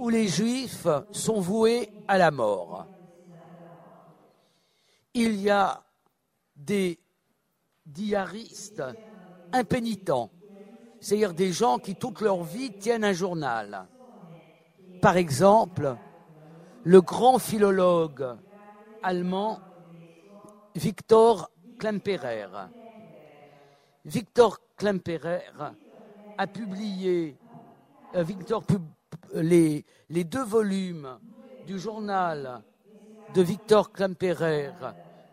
où 0.00 0.08
les 0.08 0.26
juifs 0.26 0.88
sont 1.12 1.38
voués 1.38 1.88
à 2.08 2.18
la 2.18 2.32
mort. 2.32 2.88
Il 5.14 5.40
y 5.40 5.48
a 5.48 5.80
des 6.56 6.98
diaristes 7.86 8.82
impénitents, 9.52 10.32
c'est-à-dire 10.98 11.34
des 11.34 11.52
gens 11.52 11.78
qui 11.78 11.94
toute 11.94 12.20
leur 12.20 12.42
vie 12.42 12.72
tiennent 12.72 13.04
un 13.04 13.12
journal. 13.12 13.86
Par 15.02 15.16
exemple, 15.16 15.96
le 16.84 17.00
grand 17.00 17.40
philologue 17.40 18.36
allemand 19.02 19.58
Victor 20.76 21.50
Klemperer. 21.76 22.46
Victor 24.04 24.60
Klemperer 24.76 25.40
a 26.38 26.46
publié 26.46 27.36
euh, 28.14 28.24
les, 29.34 29.84
les, 30.08 30.22
deux 30.22 30.44
volumes 30.44 31.18
du 31.64 31.80
journal 31.80 32.62
de 33.28 33.42
Victor 33.42 33.90
Klemperer 33.90 34.70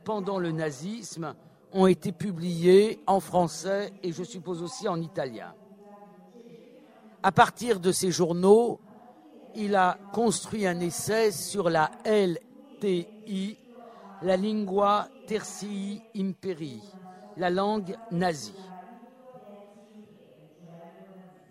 pendant 0.04 0.40
le 0.40 0.52
nazisme 0.52 1.36
ont 1.74 1.86
été 1.86 2.12
publiés 2.12 3.04
en 3.06 3.20
français 3.20 3.94
et 4.02 4.12
je 4.14 4.24
suppose 4.24 4.64
aussi 4.64 4.88
en 4.88 5.00
italien. 5.00 5.54
À 7.22 7.32
partir 7.32 7.80
de 7.80 7.92
ces 7.92 8.10
journaux, 8.10 8.82
il 9.56 9.76
a 9.76 9.98
construit 10.14 10.68
un 10.68 10.80
essai 10.80 11.32
sur 11.32 11.70
la 11.70 11.92
LTI, 12.06 13.58
la 14.22 14.36
lingua 14.38 15.08
tertii 15.26 16.02
imperii, 16.16 16.82
la 17.38 17.50
langue 17.50 17.96
nazie. 18.12 18.54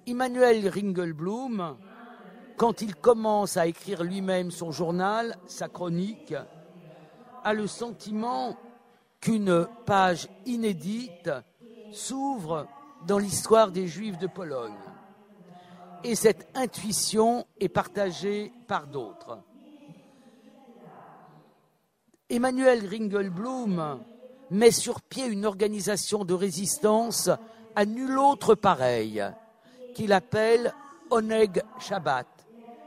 Emmanuel 0.07 0.69
Ringelblum, 0.69 1.77
quand 2.57 2.81
il 2.81 2.97
commence 2.97 3.57
à 3.57 3.67
écrire 3.67 4.03
lui-même 4.03 4.51
son 4.51 4.71
journal, 4.71 5.37
sa 5.47 5.69
chronique, 5.69 6.35
a 7.45 7.53
le 7.53 7.67
sentiment 7.67 8.57
qu'une 9.21 9.67
page 9.85 10.29
inédite 10.47 11.31
s'ouvre 11.91 12.67
dans 13.07 13.19
l'histoire 13.19 13.71
des 13.71 13.87
Juifs 13.87 14.19
de 14.19 14.27
Pologne. 14.27 14.88
Et 16.05 16.15
cette 16.15 16.49
intuition 16.55 17.47
est 17.61 17.69
partagée 17.69 18.53
par 18.67 18.87
d'autres. 18.87 19.39
Emmanuel 22.31 22.87
Ringelblum 22.87 24.01
met 24.51 24.71
sur 24.71 25.01
pied 25.01 25.27
une 25.27 25.45
organisation 25.45 26.25
de 26.25 26.35
résistance 26.35 27.31
à 27.75 27.85
nul 27.85 28.19
autre 28.19 28.55
pareil, 28.55 29.25
qu'il 29.95 30.13
appelle 30.13 30.73
Oneg 31.11 31.63
Shabbat, 31.81 32.27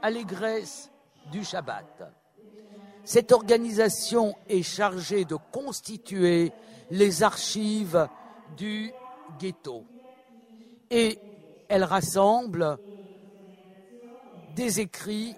allégresse 0.00 0.90
du 1.30 1.44
Shabbat. 1.44 2.12
Cette 3.04 3.32
organisation 3.32 4.36
est 4.48 4.62
chargée 4.62 5.24
de 5.24 5.36
constituer 5.50 6.52
les 6.90 7.22
archives 7.22 8.08
du 8.56 8.92
ghetto. 9.40 9.84
Et 10.90 11.18
elle 11.68 11.84
rassemble 11.84 12.78
des 14.54 14.80
écrits, 14.80 15.34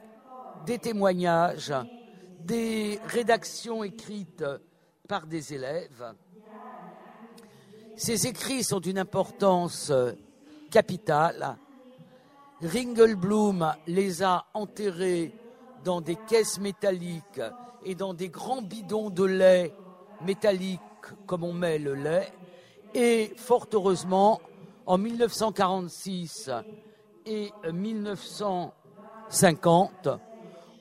des 0.67 0.79
témoignages, 0.79 1.73
des 2.41 2.99
rédactions 3.05 3.85
écrites 3.85 4.45
par 5.09 5.27
des 5.27 5.55
élèves. 5.55 6.15
Ces 7.97 8.27
écrits 8.27 8.65
sont 8.65 8.81
d'une 8.81 8.99
importance 8.99 9.93
capitale. 10.71 11.57
Ringelblum 12.61 13.75
les 13.87 14.23
a 14.23 14.47
enterrés 14.55 15.33
dans 15.85 16.01
des 16.01 16.17
caisses 16.17 16.59
métalliques 16.59 17.43
et 17.85 17.95
dans 17.95 18.15
des 18.15 18.29
grands 18.29 18.63
bidons 18.63 19.11
de 19.11 19.25
lait 19.25 19.75
métalliques 20.23 20.81
comme 21.27 21.45
on 21.45 21.53
met 21.53 21.79
le 21.79 21.95
lait. 21.95 22.33
Et 22.95 23.33
fort 23.37 23.67
heureusement, 23.73 24.41
en 24.87 24.99
1946 24.99 26.51
et 27.27 27.53
1950, 29.31 30.09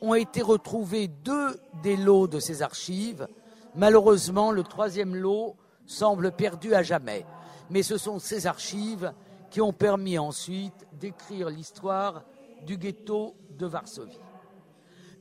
ont 0.02 0.14
été 0.16 0.42
retrouvés 0.42 1.08
deux 1.08 1.60
des 1.82 1.96
lots 1.96 2.28
de 2.28 2.40
ces 2.40 2.62
archives. 2.62 3.28
Malheureusement, 3.76 4.52
le 4.52 4.64
troisième 4.64 5.16
lot 5.16 5.56
semble 5.86 6.32
perdu 6.32 6.76
à 6.76 6.84
jamais. 6.84 7.26
Mais 7.70 7.84
ce 7.84 7.98
sont 7.98 8.20
ces 8.20 8.46
archives 8.46 9.14
qui 9.50 9.62
ont 9.62 9.74
permis 9.74 10.18
ensuite 10.18 10.88
d'écrire 10.94 11.50
l'histoire 11.50 12.24
du 12.66 12.78
ghetto 12.78 13.36
de 13.58 13.66
Varsovie. 13.66 14.20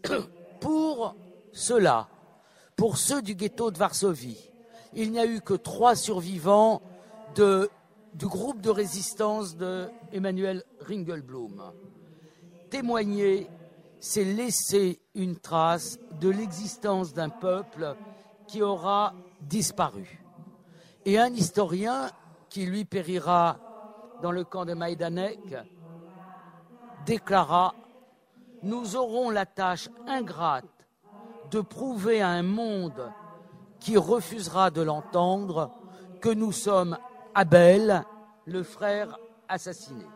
Pour 0.60 1.16
ceux-là, 1.52 2.08
pour 2.76 2.96
ceux 2.96 3.20
du 3.20 3.34
ghetto 3.34 3.70
de 3.70 3.78
Varsovie, 3.78 4.50
il 4.94 5.12
n'y 5.12 5.18
a 5.18 5.26
eu 5.26 5.40
que 5.40 5.54
trois 5.54 5.94
survivants 5.94 6.82
du 7.36 8.26
groupe 8.26 8.60
de 8.60 8.70
résistance 8.70 9.56
de 9.56 9.88
Emmanuel 10.12 10.62
Ringelblum. 10.80 11.72
Témoigner, 12.72 13.50
c'est 14.00 14.24
laisser 14.24 14.98
une 15.14 15.36
trace 15.36 15.98
de 16.22 16.30
l'existence 16.30 17.12
d'un 17.12 17.28
peuple 17.28 17.94
qui 18.46 18.62
aura 18.62 19.12
disparu. 19.42 20.24
Et 21.04 21.18
un 21.18 21.34
historien 21.34 22.08
qui 22.48 22.64
lui 22.64 22.86
périra 22.86 23.58
dans 24.22 24.32
le 24.32 24.44
camp 24.44 24.64
de 24.64 24.72
Maïdanek 24.72 25.54
déclara 27.04 27.74
nous 28.62 28.96
aurons 28.96 29.28
la 29.28 29.44
tâche 29.44 29.90
ingrate 30.06 30.64
de 31.50 31.60
prouver 31.60 32.22
à 32.22 32.28
un 32.28 32.42
monde 32.42 33.12
qui 33.80 33.98
refusera 33.98 34.70
de 34.70 34.80
l'entendre 34.80 35.72
que 36.22 36.30
nous 36.30 36.52
sommes 36.52 36.96
Abel, 37.34 38.02
le 38.46 38.62
frère 38.62 39.18
assassiné. 39.46 40.06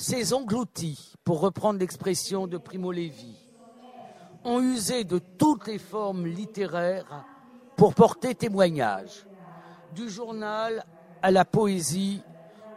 Ces 0.00 0.32
engloutis, 0.32 1.14
pour 1.24 1.40
reprendre 1.40 1.78
l'expression 1.78 2.46
de 2.46 2.58
Primo 2.58 2.90
Levi, 2.90 3.36
ont 4.44 4.60
usé 4.60 5.04
de 5.04 5.18
toutes 5.18 5.66
les 5.66 5.78
formes 5.78 6.26
littéraires 6.26 7.26
pour 7.76 7.94
porter 7.94 8.34
témoignage, 8.34 9.26
du 9.94 10.08
journal 10.08 10.84
à 11.22 11.30
la 11.30 11.44
poésie, 11.44 12.22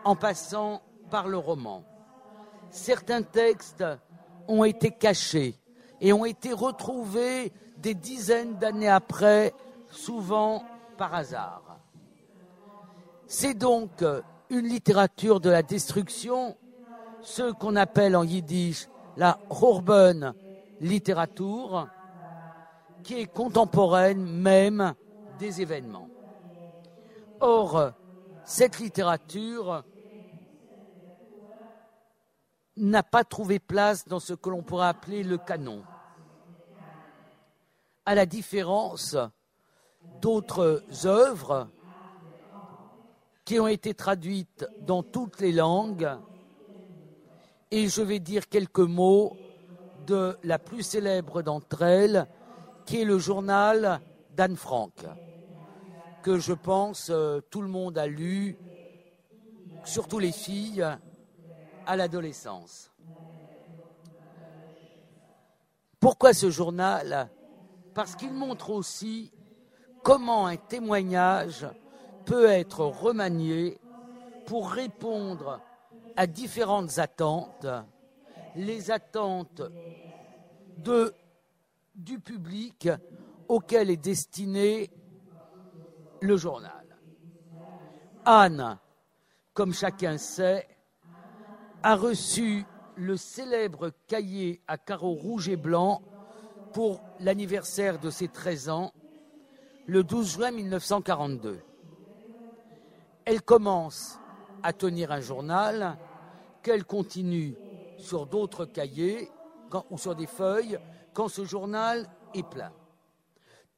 en 0.03 0.15
passant 0.15 0.81
par 1.09 1.27
le 1.27 1.38
roman 1.38 1.86
certains 2.73 3.21
textes 3.21 3.86
ont 4.47 4.63
été 4.63 4.91
cachés 4.91 5.55
et 6.01 6.12
ont 6.12 6.25
été 6.25 6.51
retrouvés 6.51 7.53
des 7.77 7.93
dizaines 7.93 8.57
d'années 8.57 8.89
après, 8.89 9.53
souvent 9.89 10.65
par 10.97 11.13
hasard. 11.13 11.79
C'est 13.27 13.53
donc 13.53 14.03
une 14.49 14.67
littérature 14.67 15.39
de 15.39 15.49
la 15.49 15.63
destruction, 15.63 16.57
ce 17.23 17.51
qu'on 17.53 17.75
appelle 17.75 18.15
en 18.15 18.23
yiddish 18.23 18.88
la 19.17 19.39
Horben 19.49 20.33
littérature, 20.79 21.88
qui 23.03 23.15
est 23.15 23.33
contemporaine 23.33 24.23
même 24.23 24.93
des 25.39 25.62
événements. 25.62 26.09
Or, 27.39 27.91
cette 28.45 28.79
littérature 28.79 29.83
n'a 32.75 33.03
pas 33.03 33.23
trouvé 33.23 33.59
place 33.59 34.07
dans 34.07 34.19
ce 34.19 34.33
que 34.33 34.49
l'on 34.49 34.63
pourrait 34.63 34.88
appeler 34.88 35.23
le 35.23 35.38
canon. 35.38 35.83
À 38.05 38.15
la 38.15 38.25
différence 38.25 39.15
d'autres 40.21 40.83
œuvres 41.05 41.69
qui 43.45 43.59
ont 43.59 43.67
été 43.67 43.93
traduites 43.93 44.65
dans 44.81 45.03
toutes 45.03 45.39
les 45.39 45.51
langues, 45.51 46.09
et 47.73 47.88
je 47.88 48.03
vais 48.03 48.19
dire 48.19 48.49
quelques 48.49 48.77
mots 48.77 49.36
de 49.95 50.38
la 50.43 50.59
plus 50.59 50.83
célèbre 50.83 51.41
d'entre 51.41 51.81
elles, 51.81 52.27
qui 52.86 53.01
est 53.01 53.03
le 53.03 53.17
journal 53.17 53.99
d'Anne 54.29 54.55
Frank, 54.55 54.93
que 56.21 56.38
je 56.38 56.53
pense 56.53 57.07
euh, 57.09 57.41
tout 57.49 57.63
le 57.63 57.67
monde 57.67 57.97
a 57.97 58.05
lu, 58.05 58.59
surtout 59.83 60.19
les 60.19 60.31
filles, 60.31 60.86
à 61.88 61.95
l'adolescence. 61.95 62.91
Pourquoi 65.99 66.36
ce 66.36 66.51
journal? 66.51 67.31
Parce 67.95 68.15
qu'il 68.15 68.33
montre 68.33 68.69
aussi 68.69 69.31
comment 70.03 70.45
un 70.45 70.57
témoignage 70.57 71.65
peut 72.23 72.45
être 72.45 72.86
remanié 72.86 73.79
pour 74.45 74.69
répondre 74.69 75.59
à 76.15 76.28
différentes 76.28 76.99
attentes, 76.99 77.65
les 78.56 78.91
attentes 78.91 79.62
du 81.95 82.19
public 82.19 82.89
auquel 83.47 83.89
est 83.89 83.97
destiné 83.97 84.89
le 86.21 86.38
journal. 86.38 86.84
Anne, 88.26 88.80
comme 89.54 89.73
chacun 89.73 90.17
sait, 90.17 90.67
a 91.84 91.95
reçu 91.95 92.65
le 92.95 93.17
célèbre 93.17 93.91
cahier 94.08 94.62
à 94.67 94.78
carreaux 94.78 95.13
rouges 95.13 95.49
et 95.49 95.58
blancs 95.58 96.02
pour 96.71 97.02
l'anniversaire 97.19 97.99
de 97.99 98.10
ses 98.10 98.30
13 98.30 98.69
ans, 98.69 98.93
le 99.86 100.04
12 100.04 100.32
juin 100.32 100.52
1942. 100.52 101.60
Elle 103.26 103.41
commence 103.41 104.19
à 104.63 104.73
tenir 104.73 105.12
un 105.12 105.19
journal 105.19 105.97
qu'elle 106.63 106.86
continue 106.86 107.56
sur 107.97 108.26
d'autres 108.26 108.65
cahiers 108.65 109.30
ou 109.89 109.97
sur 109.97 110.15
des 110.15 110.28
feuilles 110.28 110.80
quand 111.13 111.28
ce 111.28 111.45
journal 111.45 112.08
est 112.34 112.47
plein. 112.47 112.71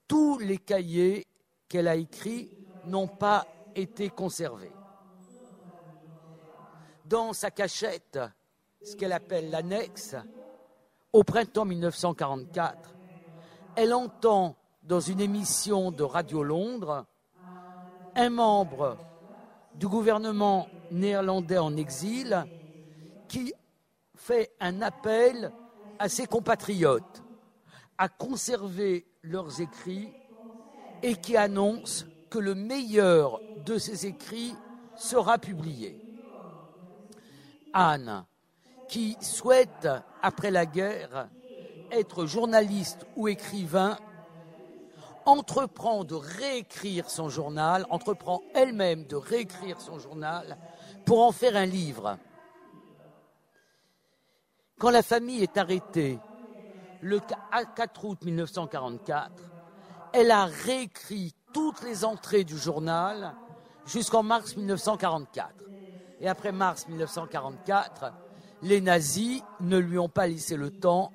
Tous 0.08 0.38
les 0.40 0.58
cahiers 0.58 1.26
qu'elle 1.68 1.88
a 1.88 1.96
écrits 1.96 2.50
n'ont 2.86 3.08
pas 3.08 3.46
été 3.76 4.10
conservés 4.10 4.72
dans 7.08 7.34
sa 7.34 7.52
cachette, 7.52 8.20
ce 8.84 8.96
qu'elle 8.96 9.14
appelle 9.14 9.50
l'annexe, 9.50 10.16
au 11.14 11.24
printemps 11.24 11.66
1944, 11.66 12.96
elle 13.76 13.94
entend 13.94 14.56
dans 14.84 15.00
une 15.00 15.20
émission 15.20 15.92
de 15.92 16.04
Radio 16.04 16.44
Londres 16.44 17.06
un 18.16 18.30
membre 18.30 18.98
du 19.76 19.88
gouvernement 19.88 20.68
néerlandais 20.92 21.58
en 21.58 21.76
exil 21.76 22.46
qui 23.28 23.54
fait 24.16 24.52
un 24.60 24.82
appel 24.82 25.52
à 26.00 26.10
ses 26.10 26.26
compatriotes 26.26 27.24
à 27.98 28.10
conserver 28.10 29.06
leurs 29.24 29.62
écrits 29.62 30.14
et 31.02 31.16
qui 31.16 31.38
annonce 31.38 32.06
que 32.30 32.40
le 32.40 32.56
meilleur 32.56 33.42
de 33.56 33.78
ces 33.78 34.06
écrits 34.06 34.54
sera 34.96 35.38
publié. 35.38 35.98
Anne, 37.74 38.26
qui 38.88 39.18
souhaite, 39.22 39.88
après 40.22 40.52
la 40.52 40.66
guerre, 40.66 41.30
être 41.92 42.26
journaliste 42.26 43.06
ou 43.16 43.28
écrivain, 43.28 43.98
entreprend 45.26 46.04
de 46.04 46.16
réécrire 46.16 47.10
son 47.10 47.30
journal, 47.30 47.86
entreprend 47.90 48.44
elle-même 48.54 49.06
de 49.06 49.16
réécrire 49.16 49.82
son 49.82 50.00
journal 50.00 50.58
pour 51.04 51.24
en 51.24 51.32
faire 51.32 51.56
un 51.56 51.66
livre. 51.66 52.18
Quand 54.78 54.90
la 54.90 55.04
famille 55.04 55.42
est 55.42 55.58
arrêtée 55.58 56.20
le 57.00 57.20
4 57.20 58.06
août 58.06 58.24
1944, 58.24 59.32
elle 60.12 60.32
a 60.32 60.46
réécrit 60.46 61.34
toutes 61.54 61.82
les 61.84 62.04
entrées 62.04 62.44
du 62.44 62.58
journal 62.58 63.36
jusqu'en 63.86 64.24
mars 64.24 64.58
1944. 64.58 65.54
Et 66.20 66.28
après 66.28 66.52
mars 66.52 66.88
1944, 66.88 68.14
les 68.62 68.82
nazis 68.82 69.42
ne 69.62 69.78
lui 69.78 69.98
ont 69.98 70.10
pas 70.10 70.28
laissé 70.28 70.58
le 70.58 70.72
temps 70.72 71.12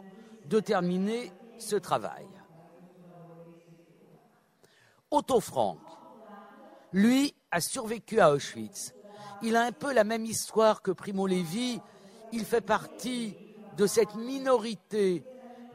de 0.47 0.61
terminer 0.61 1.33
ce 1.59 1.77
travail. 1.77 2.27
Otto 5.11 5.41
Frank, 5.41 5.79
lui, 6.93 7.35
a 7.51 7.61
survécu 7.61 8.21
à 8.21 8.33
Auschwitz. 8.33 8.95
Il 9.43 9.57
a 9.57 9.65
un 9.65 9.73
peu 9.73 9.93
la 9.93 10.05
même 10.05 10.25
histoire 10.25 10.83
que 10.83 10.91
Primo 10.93 11.27
Levi. 11.27 11.81
Il 12.33 12.45
fait 12.45 12.61
partie 12.61 13.37
de 13.81 13.87
cette 13.87 14.15
minorité 14.15 15.25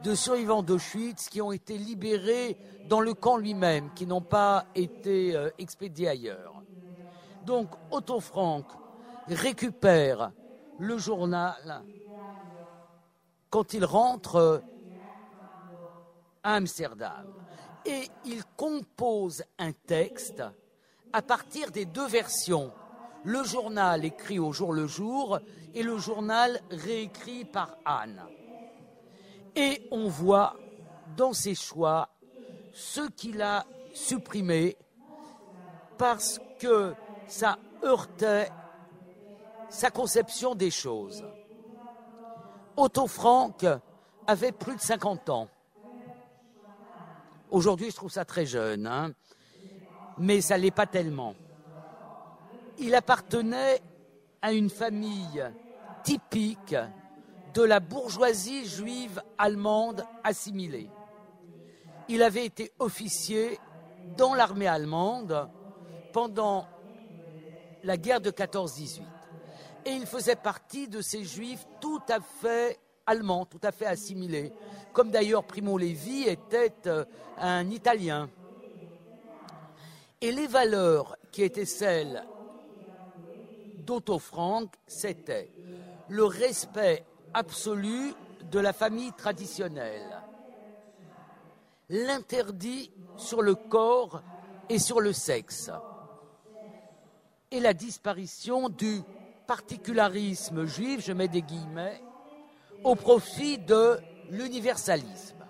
de 0.04 0.14
survivants 0.14 0.62
d'Auschwitz 0.62 1.28
qui 1.28 1.42
ont 1.42 1.50
été 1.50 1.76
libérés 1.76 2.56
dans 2.88 3.00
le 3.00 3.14
camp 3.14 3.36
lui-même, 3.36 3.92
qui 3.94 4.06
n'ont 4.06 4.20
pas 4.20 4.64
été 4.76 5.34
euh, 5.34 5.50
expédiés 5.58 6.06
ailleurs. 6.06 6.62
Donc 7.44 7.68
Otto 7.90 8.20
Frank 8.20 8.64
récupère 9.26 10.30
le 10.78 10.98
journal 10.98 11.82
quand 13.50 13.74
il 13.74 13.84
rentre 13.84 14.62
à 16.44 16.54
Amsterdam. 16.54 17.26
Et 17.84 18.08
il 18.24 18.44
compose 18.56 19.42
un 19.58 19.72
texte 19.72 20.44
à 21.12 21.22
partir 21.22 21.72
des 21.72 21.86
deux 21.86 22.06
versions. 22.06 22.70
Le 23.26 23.42
journal 23.42 24.04
écrit 24.04 24.38
au 24.38 24.52
jour 24.52 24.72
le 24.72 24.86
jour 24.86 25.40
et 25.74 25.82
le 25.82 25.98
journal 25.98 26.60
réécrit 26.70 27.44
par 27.44 27.76
Anne. 27.84 28.22
Et 29.56 29.82
on 29.90 30.08
voit 30.08 30.56
dans 31.16 31.32
ses 31.32 31.56
choix 31.56 32.08
ce 32.72 33.00
qu'il 33.10 33.42
a 33.42 33.66
supprimé 33.92 34.76
parce 35.98 36.38
que 36.60 36.94
ça 37.26 37.58
heurtait 37.82 38.48
sa 39.70 39.90
conception 39.90 40.54
des 40.54 40.70
choses. 40.70 41.24
Otto 42.76 43.08
Frank 43.08 43.66
avait 44.28 44.52
plus 44.52 44.76
de 44.76 44.80
50 44.80 45.30
ans. 45.30 45.48
Aujourd'hui, 47.50 47.90
je 47.90 47.96
trouve 47.96 48.12
ça 48.12 48.24
très 48.24 48.46
jeune, 48.46 48.86
hein, 48.86 49.12
mais 50.16 50.40
ça 50.40 50.56
ne 50.56 50.62
l'est 50.62 50.70
pas 50.70 50.86
tellement. 50.86 51.34
Il 52.78 52.94
appartenait 52.94 53.80
à 54.42 54.52
une 54.52 54.70
famille 54.70 55.42
typique 56.04 56.76
de 57.54 57.62
la 57.62 57.80
bourgeoisie 57.80 58.66
juive 58.66 59.22
allemande 59.38 60.04
assimilée. 60.22 60.90
Il 62.08 62.22
avait 62.22 62.44
été 62.44 62.72
officier 62.78 63.58
dans 64.16 64.34
l'armée 64.34 64.68
allemande 64.68 65.48
pendant 66.12 66.66
la 67.82 67.96
guerre 67.96 68.20
de 68.20 68.30
14-18 68.30 69.00
et 69.86 69.90
il 69.90 70.06
faisait 70.06 70.36
partie 70.36 70.88
de 70.88 71.00
ces 71.00 71.24
juifs 71.24 71.66
tout 71.80 72.02
à 72.08 72.20
fait 72.20 72.78
allemands, 73.06 73.46
tout 73.46 73.60
à 73.62 73.72
fait 73.72 73.86
assimilés, 73.86 74.52
comme 74.92 75.10
d'ailleurs 75.10 75.44
Primo 75.44 75.78
Levi 75.78 76.24
était 76.24 76.74
euh, 76.86 77.04
un 77.38 77.70
Italien. 77.70 78.28
Et 80.20 80.32
les 80.32 80.48
valeurs 80.48 81.16
qui 81.30 81.42
étaient 81.42 81.66
celles 81.66 82.24
d'Otto 83.86 84.18
Frank, 84.18 84.74
c'était 84.86 85.50
le 86.08 86.24
respect 86.24 87.06
absolu 87.32 88.12
de 88.42 88.58
la 88.58 88.72
famille 88.72 89.12
traditionnelle, 89.12 90.22
l'interdit 91.88 92.92
sur 93.14 93.42
le 93.42 93.54
corps 93.54 94.22
et 94.68 94.78
sur 94.78 95.00
le 95.00 95.12
sexe, 95.12 95.70
et 97.50 97.60
la 97.60 97.72
disparition 97.72 98.68
du 98.68 99.02
particularisme 99.46 100.66
juif, 100.66 101.00
je 101.00 101.12
mets 101.12 101.28
des 101.28 101.42
guillemets, 101.42 102.02
au 102.82 102.96
profit 102.96 103.58
de 103.58 104.00
l'universalisme. 104.28 105.46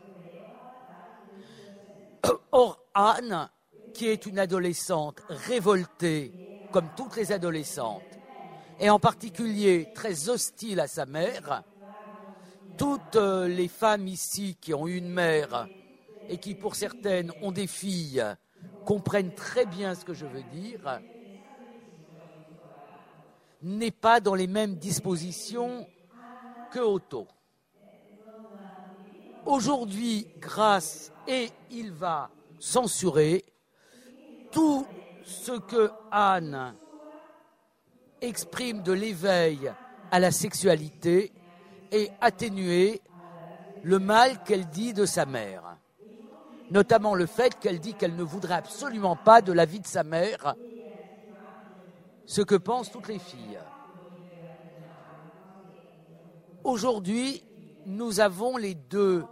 Or, 2.52 2.78
Anne, 2.94 3.50
qui 3.92 4.08
est 4.08 4.26
une 4.26 4.38
adolescente 4.38 5.22
révoltée, 5.28 6.34
comme 6.70 6.90
toutes 6.94 7.16
les 7.16 7.32
adolescentes, 7.32 8.15
et 8.78 8.90
en 8.90 8.98
particulier 8.98 9.90
très 9.94 10.28
hostile 10.28 10.80
à 10.80 10.86
sa 10.86 11.06
mère, 11.06 11.62
toutes 12.76 13.16
les 13.16 13.68
femmes 13.68 14.06
ici 14.06 14.56
qui 14.60 14.74
ont 14.74 14.86
une 14.86 15.08
mère 15.08 15.68
et 16.28 16.38
qui, 16.38 16.54
pour 16.54 16.74
certaines, 16.74 17.32
ont 17.40 17.52
des 17.52 17.66
filles, 17.66 18.24
comprennent 18.84 19.32
très 19.32 19.66
bien 19.66 19.94
ce 19.94 20.04
que 20.04 20.14
je 20.14 20.26
veux 20.26 20.42
dire 20.42 21.00
n'est 23.62 23.90
pas 23.90 24.20
dans 24.20 24.34
les 24.34 24.46
mêmes 24.46 24.76
dispositions 24.76 25.88
que 26.70 26.78
Otto. 26.78 27.26
Aujourd'hui, 29.44 30.28
grâce, 30.38 31.12
et 31.26 31.50
il 31.70 31.92
va 31.92 32.30
censurer 32.58 33.44
tout 34.50 34.86
ce 35.22 35.58
que 35.58 35.90
Anne 36.10 36.76
exprime 38.20 38.82
de 38.82 38.92
l'éveil 38.92 39.72
à 40.10 40.18
la 40.20 40.30
sexualité 40.30 41.32
et 41.90 42.10
atténuer 42.20 43.00
le 43.82 43.98
mal 43.98 44.42
qu'elle 44.42 44.68
dit 44.68 44.92
de 44.92 45.06
sa 45.06 45.26
mère. 45.26 45.76
Notamment 46.70 47.14
le 47.14 47.26
fait 47.26 47.58
qu'elle 47.60 47.78
dit 47.78 47.94
qu'elle 47.94 48.16
ne 48.16 48.22
voudrait 48.22 48.54
absolument 48.54 49.16
pas 49.16 49.40
de 49.40 49.52
la 49.52 49.64
vie 49.64 49.80
de 49.80 49.86
sa 49.86 50.02
mère, 50.02 50.56
ce 52.26 52.42
que 52.42 52.56
pensent 52.56 52.90
toutes 52.90 53.08
les 53.08 53.20
filles. 53.20 53.60
Aujourd'hui, 56.64 57.44
nous 57.84 58.18
avons 58.18 58.56
les 58.56 58.74
deux 58.74 59.24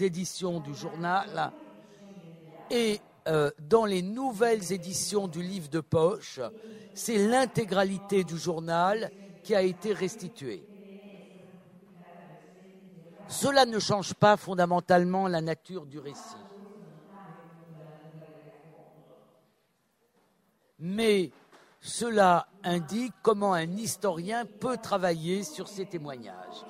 éditions 0.00 0.60
du 0.60 0.74
journal 0.74 1.50
et 2.70 3.00
euh, 3.28 3.50
dans 3.58 3.84
les 3.86 4.02
nouvelles 4.02 4.72
éditions 4.72 5.28
du 5.28 5.42
livre 5.42 5.68
de 5.68 5.80
poche, 5.80 6.40
c'est 6.92 7.18
l'intégralité 7.18 8.24
du 8.24 8.38
journal 8.38 9.10
qui 9.42 9.54
a 9.54 9.62
été 9.62 9.92
restituée. 9.92 10.66
Cela 13.28 13.64
ne 13.64 13.78
change 13.78 14.14
pas 14.14 14.36
fondamentalement 14.36 15.28
la 15.28 15.40
nature 15.40 15.86
du 15.86 15.98
récit. 15.98 16.46
Mais 20.78 21.30
cela 21.80 22.46
indique 22.62 23.14
comment 23.22 23.54
un 23.54 23.76
historien 23.76 24.46
peut 24.60 24.78
travailler 24.78 25.44
sur 25.44 25.68
ces 25.68 25.86
témoignages 25.86 26.64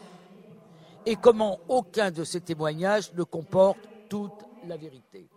et 1.06 1.16
comment 1.16 1.60
aucun 1.68 2.10
de 2.10 2.24
ces 2.24 2.40
témoignages 2.40 3.12
ne 3.12 3.22
comporte 3.24 3.88
toute 4.08 4.44
la 4.62 4.76
vérité. 4.76 5.33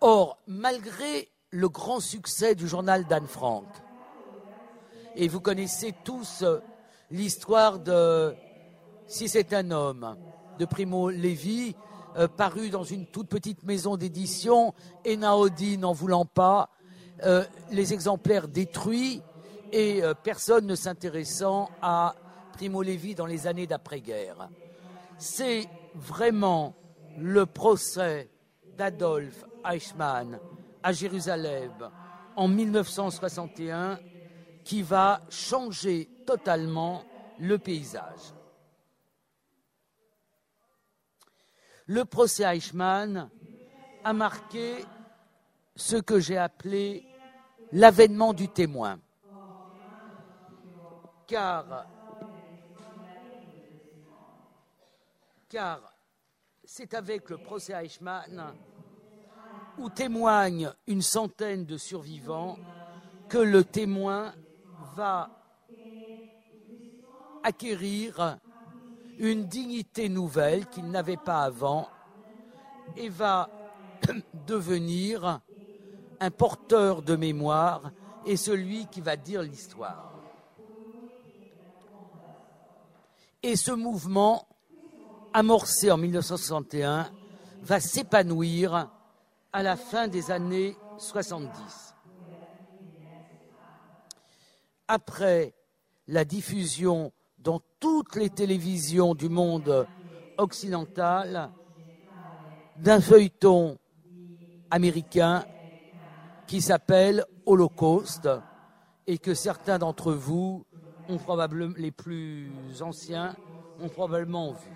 Or, 0.00 0.38
malgré 0.46 1.28
le 1.50 1.68
grand 1.68 2.00
succès 2.00 2.54
du 2.54 2.68
journal 2.68 3.06
d'Anne 3.06 3.26
Frank, 3.26 3.64
et 5.14 5.28
vous 5.28 5.40
connaissez 5.40 5.94
tous 6.04 6.44
l'histoire 7.10 7.78
de 7.78 8.34
Si 9.06 9.28
c'est 9.28 9.52
un 9.52 9.70
homme 9.70 10.16
de 10.58 10.64
Primo 10.64 11.10
Levi, 11.10 11.76
euh, 12.16 12.28
paru 12.28 12.70
dans 12.70 12.82
une 12.82 13.06
toute 13.06 13.28
petite 13.28 13.62
maison 13.62 13.96
d'édition, 13.96 14.74
Enaudi 15.06 15.78
n'en 15.78 15.92
voulant 15.92 16.24
pas, 16.24 16.70
euh, 17.24 17.44
les 17.70 17.92
exemplaires 17.92 18.48
détruits, 18.48 19.22
et 19.72 20.02
euh, 20.02 20.14
personne 20.14 20.66
ne 20.66 20.74
s'intéressant 20.74 21.70
à 21.80 22.16
Primo 22.52 22.82
Levi 22.82 23.14
dans 23.14 23.26
les 23.26 23.46
années 23.46 23.66
d'après-guerre. 23.66 24.48
C'est 25.18 25.66
vraiment 25.94 26.74
le 27.18 27.46
procès 27.46 28.28
d'Adolf 28.76 29.44
Eichmann 29.66 30.40
à 30.82 30.92
Jérusalem 30.92 31.90
en 32.36 32.48
1961 32.48 33.98
qui 34.64 34.82
va 34.82 35.22
changer 35.28 36.08
totalement 36.26 37.04
le 37.38 37.58
paysage. 37.58 38.34
Le 41.86 42.04
procès 42.04 42.44
Eichmann 42.44 43.30
a 44.04 44.12
marqué 44.12 44.84
ce 45.76 45.96
que 45.96 46.18
j'ai 46.18 46.38
appelé 46.38 47.06
l'avènement 47.72 48.32
du 48.32 48.48
témoin 48.48 48.98
car, 51.26 51.86
car 55.48 55.92
c'est 56.64 56.94
avec 56.94 57.30
le 57.30 57.38
procès 57.38 57.72
Eichmann 57.72 58.54
où 59.76 59.90
témoigne 59.90 60.72
une 60.86 61.02
centaine 61.02 61.66
de 61.66 61.76
survivants 61.76 62.58
que 63.28 63.38
le 63.38 63.64
témoin 63.64 64.34
va 64.94 65.30
acquérir 67.42 68.38
une 69.18 69.46
dignité 69.46 70.08
nouvelle 70.08 70.66
qu'il 70.66 70.90
n'avait 70.90 71.16
pas 71.16 71.42
avant 71.42 71.88
et 72.96 73.08
va 73.08 73.50
devenir 74.34 75.40
un 76.20 76.30
porteur 76.30 77.02
de 77.02 77.16
mémoire 77.16 77.90
et 78.24 78.36
celui 78.36 78.86
qui 78.86 79.00
va 79.00 79.16
dire 79.16 79.42
l'histoire. 79.42 80.12
Et 83.42 83.56
ce 83.56 83.70
mouvement, 83.70 84.48
amorcé 85.32 85.90
en 85.90 85.98
1961, 85.98 87.12
va 87.62 87.80
s'épanouir 87.80 88.90
à 89.52 89.62
la 89.62 89.76
fin 89.76 90.08
des 90.08 90.30
années 90.30 90.76
70. 90.98 91.94
Après 94.88 95.54
la 96.08 96.24
diffusion 96.24 97.12
dans 97.38 97.60
toutes 97.80 98.16
les 98.16 98.30
télévisions 98.30 99.14
du 99.14 99.28
monde 99.28 99.86
occidental 100.36 101.50
d'un 102.76 103.00
feuilleton 103.00 103.78
américain 104.70 105.44
qui 106.46 106.60
s'appelle 106.60 107.24
Holocauste 107.46 108.28
et 109.06 109.18
que 109.18 109.34
certains 109.34 109.78
d'entre 109.78 110.12
vous 110.12 110.64
probablement, 111.18 111.74
les 111.76 111.92
plus 111.92 112.50
anciens, 112.80 113.36
ont 113.80 113.88
probablement 113.88 114.52
vu. 114.52 114.72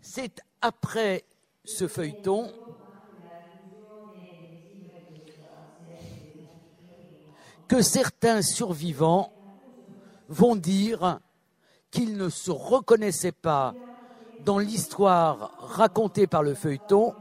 C'est 0.00 0.40
après 0.60 1.24
ce 1.64 1.86
feuilleton 1.86 2.50
que 7.68 7.82
certains 7.82 8.42
survivants 8.42 9.32
vont 10.28 10.56
dire 10.56 11.20
qu'ils 11.90 12.16
ne 12.16 12.28
se 12.28 12.50
reconnaissaient 12.50 13.32
pas 13.32 13.76
dans 14.38 14.58
l'histoire 14.58 15.54
racontée 15.58 16.26
par 16.26 16.42
le 16.42 16.54
feuilleton, 16.54 17.14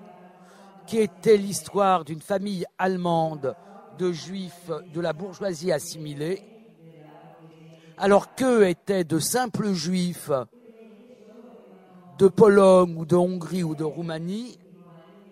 qui 0.85 0.97
était 0.97 1.37
l'histoire 1.37 2.03
d'une 2.03 2.21
famille 2.21 2.65
allemande 2.77 3.55
de 3.91 4.11
juifs 4.11 4.71
de 4.87 4.99
la 4.99 5.13
bourgeoisie 5.13 5.71
assimilée, 5.71 6.43
alors 7.97 8.33
qu'eux 8.33 8.67
étaient 8.67 9.03
de 9.03 9.19
simples 9.19 9.73
juifs 9.73 10.31
de 12.17 12.27
Pologne 12.27 12.95
ou 12.97 13.05
de 13.05 13.15
Hongrie 13.15 13.63
ou 13.63 13.75
de 13.75 13.83
Roumanie 13.83 14.57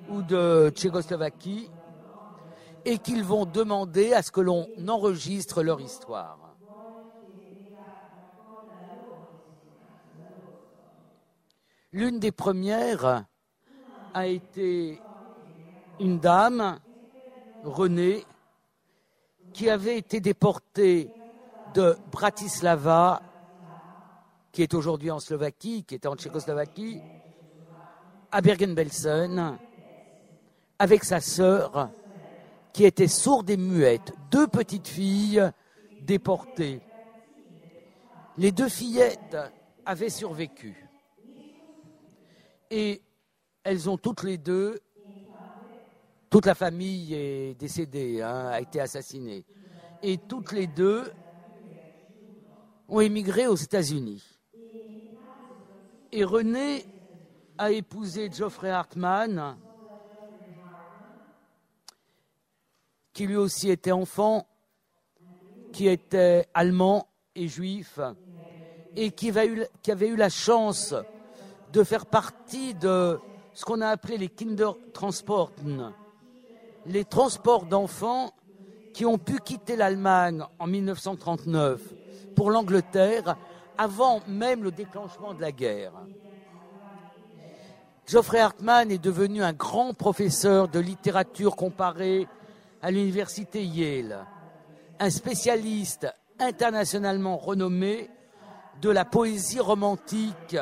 ou 0.07 0.21
de 0.21 0.71
Tchécoslovaquie 0.75 1.71
et 2.85 2.99
qu'ils 2.99 3.23
vont 3.23 3.45
demander 3.45 4.13
à 4.13 4.23
ce 4.23 4.31
que 4.31 4.41
l'on 4.41 4.67
enregistre 4.87 5.63
leur 5.63 5.79
histoire. 5.81 6.57
L'une 11.91 12.19
des 12.19 12.31
premières 12.31 13.25
a 14.13 14.27
été 14.27 15.03
une 15.99 16.19
dame, 16.19 16.79
Renée, 17.63 18.25
qui 19.53 19.69
avait 19.69 19.97
été 19.97 20.19
déportée 20.19 21.11
de 21.73 21.97
Bratislava, 22.07 23.21
qui 24.51 24.63
est 24.63 24.73
aujourd'hui 24.73 25.11
en 25.11 25.19
Slovaquie, 25.19 25.83
qui 25.83 25.95
était 25.95 26.07
en 26.07 26.15
Tchécoslovaquie, 26.15 27.03
à 28.31 28.41
Bergen-Belsen, 28.41 29.59
avec 30.79 31.03
sa 31.03 31.19
sœur, 31.19 31.91
qui 32.73 32.85
était 32.85 33.07
sourde 33.07 33.49
et 33.49 33.57
muette, 33.57 34.13
deux 34.29 34.47
petites 34.47 34.87
filles 34.87 35.51
déportées. 35.99 36.81
Les 38.37 38.51
deux 38.51 38.69
fillettes 38.69 39.37
avaient 39.85 40.09
survécu. 40.09 40.75
Et 42.69 43.01
elles 43.63 43.89
ont 43.89 43.97
toutes 43.97 44.23
les 44.23 44.37
deux, 44.37 44.79
toute 46.29 46.45
la 46.45 46.55
famille 46.55 47.13
est 47.13 47.59
décédée, 47.59 48.21
hein, 48.21 48.47
a 48.47 48.61
été 48.61 48.79
assassinée. 48.79 49.45
Et 50.01 50.17
toutes 50.17 50.53
les 50.53 50.67
deux 50.67 51.11
ont 52.87 53.01
émigré 53.01 53.47
aux 53.47 53.55
États-Unis. 53.55 54.23
Et 56.13 56.23
René 56.23 56.85
a 57.57 57.71
épousé 57.71 58.31
Geoffrey 58.31 58.69
Hartman, 58.69 59.57
qui 63.13 63.27
lui 63.27 63.35
aussi 63.35 63.69
était 63.69 63.91
enfant, 63.91 64.47
qui 65.71 65.87
était 65.87 66.47
allemand 66.53 67.07
et 67.35 67.47
juif, 67.47 67.99
et 68.95 69.11
qui 69.11 69.29
avait 69.29 70.07
eu, 70.07 70.15
la 70.15 70.29
chance 70.29 70.93
de 71.71 71.83
faire 71.83 72.05
partie 72.05 72.73
de 72.75 73.19
ce 73.53 73.65
qu'on 73.65 73.81
a 73.81 73.89
appelé 73.89 74.17
les 74.17 74.27
Kindertransporten, 74.27 75.93
les 76.85 77.05
transports 77.05 77.65
d'enfants 77.65 78.33
qui 78.93 79.05
ont 79.05 79.17
pu 79.17 79.39
quitter 79.39 79.75
l'Allemagne 79.75 80.43
en 80.59 80.67
1939 80.67 81.81
pour 82.35 82.51
l'Angleterre 82.51 83.37
avant 83.77 84.21
même 84.27 84.63
le 84.63 84.71
déclenchement 84.71 85.33
de 85.33 85.41
la 85.41 85.51
guerre. 85.51 85.93
Geoffrey 88.07 88.39
Hartman 88.39 88.91
est 88.91 89.01
devenu 89.01 89.41
un 89.41 89.53
grand 89.53 89.93
professeur 89.93 90.67
de 90.67 90.79
littérature 90.79 91.55
comparée 91.55 92.27
à 92.81 92.91
l'université 92.91 93.63
Yale, 93.63 94.25
un 94.99 95.09
spécialiste 95.09 96.07
internationalement 96.39 97.37
renommé 97.37 98.09
de 98.81 98.89
la 98.89 99.05
poésie 99.05 99.59
romantique 99.59 100.57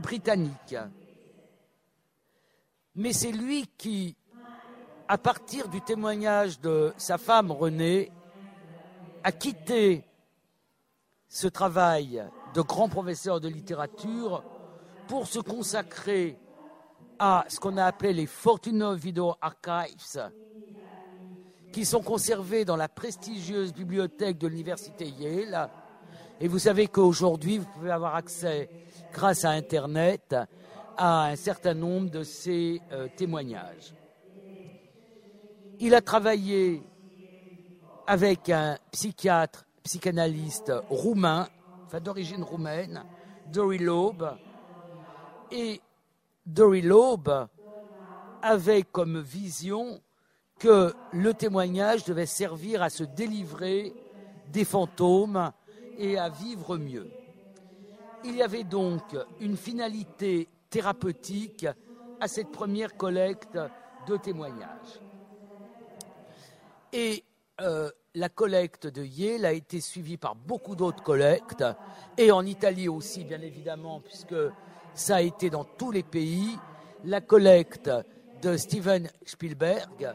britannique. 0.00 0.76
Mais 2.94 3.12
c'est 3.12 3.32
lui 3.32 3.66
qui, 3.78 4.16
à 5.08 5.18
partir 5.18 5.68
du 5.68 5.80
témoignage 5.80 6.60
de 6.60 6.92
sa 6.96 7.18
femme 7.18 7.50
Renée, 7.50 8.10
a 9.24 9.32
quitté 9.32 10.04
ce 11.28 11.46
travail 11.46 12.24
de 12.54 12.60
grand 12.60 12.88
professeur 12.88 13.40
de 13.40 13.48
littérature 13.48 14.44
pour 15.08 15.26
se 15.26 15.38
consacrer 15.38 16.38
à 17.18 17.44
ce 17.48 17.58
qu'on 17.58 17.76
a 17.76 17.84
appelé 17.84 18.12
les 18.12 18.26
Fortuno 18.26 18.94
Video 18.94 19.34
Archives, 19.40 20.30
qui 21.76 21.84
sont 21.84 22.00
conservés 22.00 22.64
dans 22.64 22.76
la 22.76 22.88
prestigieuse 22.88 23.74
bibliothèque 23.74 24.38
de 24.38 24.46
l'université 24.48 25.10
Yale. 25.10 25.68
Et 26.40 26.48
vous 26.48 26.58
savez 26.58 26.86
qu'aujourd'hui, 26.86 27.58
vous 27.58 27.66
pouvez 27.66 27.90
avoir 27.90 28.14
accès, 28.14 28.70
grâce 29.12 29.44
à 29.44 29.50
Internet, 29.50 30.34
à 30.96 31.26
un 31.26 31.36
certain 31.36 31.74
nombre 31.74 32.08
de 32.08 32.22
ces 32.22 32.80
euh, 32.92 33.08
témoignages. 33.14 33.92
Il 35.78 35.94
a 35.94 36.00
travaillé 36.00 36.82
avec 38.06 38.48
un 38.48 38.78
psychiatre, 38.90 39.66
psychanalyste 39.82 40.72
roumain, 40.88 41.46
enfin 41.84 42.00
d'origine 42.00 42.42
roumaine, 42.42 43.04
Dory 43.52 43.80
Loeb, 43.80 44.22
et 45.50 45.82
Dory 46.46 46.80
Loeb 46.80 47.28
avait 48.40 48.82
comme 48.82 49.20
vision 49.20 50.00
que 50.58 50.94
le 51.12 51.34
témoignage 51.34 52.04
devait 52.04 52.26
servir 52.26 52.82
à 52.82 52.90
se 52.90 53.04
délivrer 53.04 53.92
des 54.52 54.64
fantômes 54.64 55.52
et 55.98 56.18
à 56.18 56.28
vivre 56.28 56.76
mieux. 56.76 57.10
Il 58.24 58.36
y 58.36 58.42
avait 58.42 58.64
donc 58.64 59.02
une 59.40 59.56
finalité 59.56 60.48
thérapeutique 60.70 61.66
à 62.20 62.28
cette 62.28 62.50
première 62.50 62.96
collecte 62.96 63.58
de 64.06 64.16
témoignages. 64.16 65.00
Et 66.92 67.24
euh, 67.60 67.90
la 68.14 68.28
collecte 68.28 68.86
de 68.86 69.04
Yale 69.04 69.44
a 69.44 69.52
été 69.52 69.80
suivie 69.80 70.16
par 70.16 70.34
beaucoup 70.34 70.74
d'autres 70.74 71.02
collectes, 71.02 71.64
et 72.16 72.30
en 72.30 72.46
Italie 72.46 72.88
aussi, 72.88 73.24
bien 73.24 73.42
évidemment, 73.42 74.00
puisque 74.00 74.34
ça 74.94 75.16
a 75.16 75.20
été 75.20 75.50
dans 75.50 75.64
tous 75.64 75.90
les 75.90 76.02
pays. 76.02 76.58
La 77.04 77.20
collecte 77.20 77.90
de 78.42 78.56
Steven 78.56 79.08
Spielberg, 79.24 80.14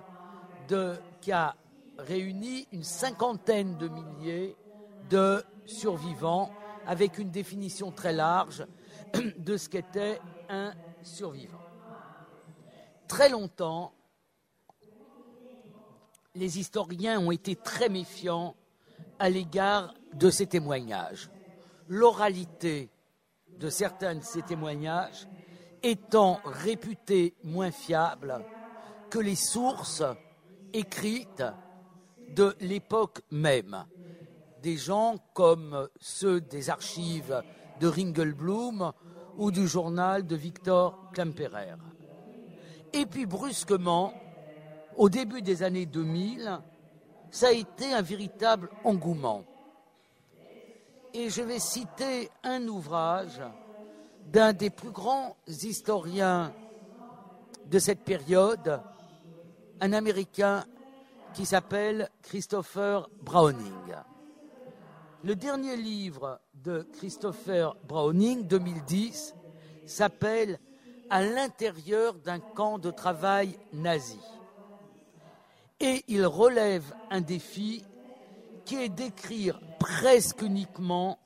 qui 1.21 1.31
a 1.31 1.55
réuni 1.97 2.67
une 2.71 2.83
cinquantaine 2.83 3.77
de 3.77 3.87
milliers 3.87 4.55
de 5.09 5.43
survivants 5.65 6.51
avec 6.85 7.17
une 7.17 7.29
définition 7.29 7.91
très 7.91 8.13
large 8.13 8.65
de 9.37 9.57
ce 9.57 9.69
qu'était 9.69 10.19
un 10.49 10.73
survivant. 11.03 11.61
Très 13.07 13.29
longtemps, 13.29 13.93
les 16.35 16.59
historiens 16.59 17.19
ont 17.19 17.31
été 17.31 17.55
très 17.55 17.89
méfiants 17.89 18.55
à 19.19 19.29
l'égard 19.29 19.93
de 20.13 20.29
ces 20.29 20.47
témoignages. 20.47 21.29
L'oralité 21.87 22.89
de 23.57 23.69
certains 23.69 24.15
de 24.15 24.23
ces 24.23 24.41
témoignages 24.41 25.27
étant 25.83 26.39
réputée 26.45 27.35
moins 27.43 27.71
fiable 27.71 28.43
que 29.09 29.19
les 29.19 29.35
sources 29.35 30.03
écrites 30.73 31.43
de 32.29 32.55
l'époque 32.59 33.21
même. 33.31 33.85
Des 34.61 34.77
gens 34.77 35.15
comme 35.33 35.89
ceux 35.99 36.39
des 36.41 36.69
archives 36.69 37.43
de 37.79 37.87
Ringelblum 37.87 38.91
ou 39.37 39.51
du 39.51 39.67
journal 39.67 40.25
de 40.25 40.35
Victor 40.35 41.11
Klemperer. 41.13 41.75
Et 42.93 43.05
puis 43.05 43.25
brusquement, 43.25 44.13
au 44.97 45.09
début 45.09 45.41
des 45.41 45.63
années 45.63 45.85
2000, 45.85 46.59
ça 47.31 47.47
a 47.47 47.51
été 47.51 47.93
un 47.93 48.01
véritable 48.01 48.69
engouement. 48.83 49.43
Et 51.13 51.29
je 51.29 51.41
vais 51.41 51.59
citer 51.59 52.29
un 52.43 52.67
ouvrage 52.67 53.41
d'un 54.27 54.53
des 54.53 54.69
plus 54.69 54.91
grands 54.91 55.35
historiens 55.47 56.53
de 57.65 57.79
cette 57.79 58.03
période, 58.03 58.81
un 59.81 59.93
Américain 59.93 60.63
qui 61.33 61.45
s'appelle 61.45 62.09
Christopher 62.21 63.09
Browning. 63.23 63.95
Le 65.23 65.35
dernier 65.35 65.75
livre 65.75 66.39
de 66.53 66.87
Christopher 66.93 67.75
Browning, 67.87 68.47
2010, 68.47 69.35
s'appelle 69.87 70.59
À 71.09 71.23
l'intérieur 71.23 72.13
d'un 72.13 72.39
camp 72.39 72.77
de 72.77 72.91
travail 72.91 73.57
nazi. 73.73 74.19
Et 75.79 76.03
il 76.07 76.27
relève 76.27 76.93
un 77.09 77.21
défi 77.21 77.83
qui 78.65 78.75
est 78.75 78.89
d'écrire 78.89 79.59
presque 79.79 80.43
uniquement 80.43 81.17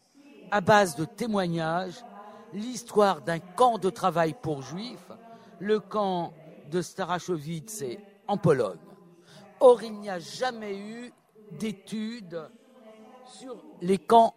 à 0.50 0.62
base 0.62 0.96
de 0.96 1.04
témoignages 1.04 2.06
l'histoire 2.54 3.22
d'un 3.22 3.40
camp 3.40 3.80
de 3.80 3.90
travail 3.90 4.34
pour 4.42 4.62
juifs, 4.62 5.12
le 5.60 5.82
camp 5.82 6.32
de 6.72 6.82
Starachowitz 6.82 7.84
en 8.28 8.38
Pologne. 8.38 8.80
Or, 9.60 9.84
il 9.84 10.00
n'y 10.00 10.10
a 10.10 10.20
jamais 10.20 10.78
eu 10.78 11.14
d'études 11.52 12.50
sur, 13.26 13.64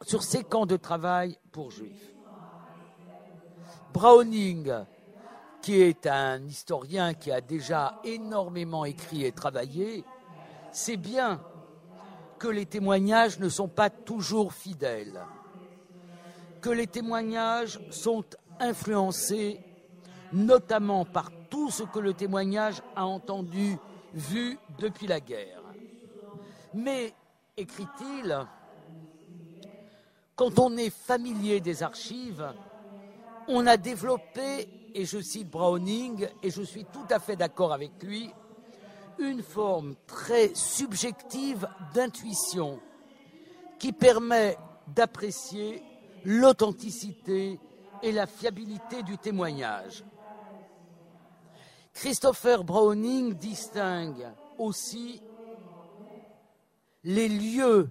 sur 0.03 0.22
ces 0.22 0.44
camps 0.44 0.66
de 0.66 0.77
travail 0.77 1.38
pour 1.53 1.70
juifs. 1.70 2.14
Browning, 3.92 4.72
qui 5.62 5.81
est 5.81 6.07
un 6.07 6.44
historien 6.44 7.14
qui 7.14 7.33
a 7.33 7.40
déjà 7.40 8.01
énormément 8.05 8.85
écrit 8.85 9.24
et 9.24 9.33
travaillé, 9.33 10.05
sait 10.70 10.96
bien 10.96 11.40
que 12.38 12.48
les 12.48 12.66
témoignages 12.66 13.38
ne 13.40 13.48
sont 13.48 13.68
pas 13.68 13.90
toujours 13.90 14.53
fidèles, 14.53 15.20
que 16.61 16.70
les 16.70 16.87
témoignages 16.87 17.81
sont 17.90 18.24
influencés 18.61 19.61
notamment 20.33 21.05
par 21.05 21.31
tout 21.50 21.70
ce 21.70 21.82
que 21.82 21.98
le 21.98 22.14
témoignage 22.14 22.82
a 22.96 23.06
entendu, 23.06 23.76
vu 24.14 24.58
depuis 24.78 25.06
la 25.06 25.20
guerre. 25.20 25.62
Mais, 26.74 27.14
écrit-il, 27.56 28.46
quand 30.37 30.58
on 30.58 30.76
est 30.76 30.90
familier 30.90 31.61
des 31.61 31.82
archives, 31.82 32.52
on 33.48 33.66
a 33.66 33.76
développé, 33.76 34.68
et 34.94 35.04
je 35.04 35.20
cite 35.20 35.50
Browning, 35.50 36.28
et 36.42 36.50
je 36.50 36.62
suis 36.62 36.84
tout 36.84 37.06
à 37.11 37.18
fait 37.18 37.37
d'accord 37.37 37.72
avec 37.72 38.02
lui, 38.02 38.30
une 39.18 39.42
forme 39.42 39.96
très 40.06 40.54
subjective 40.54 41.68
d'intuition 41.92 42.78
qui 43.78 43.92
permet 43.92 44.56
d'apprécier 44.87 45.82
l'authenticité 46.24 47.58
et 48.02 48.12
la 48.12 48.26
fiabilité 48.26 49.02
du 49.02 49.18
témoignage. 49.18 50.04
Christopher 51.98 52.62
Browning 52.62 53.34
distingue 53.34 54.32
aussi 54.57 55.20
les 57.03 57.28
lieux 57.28 57.90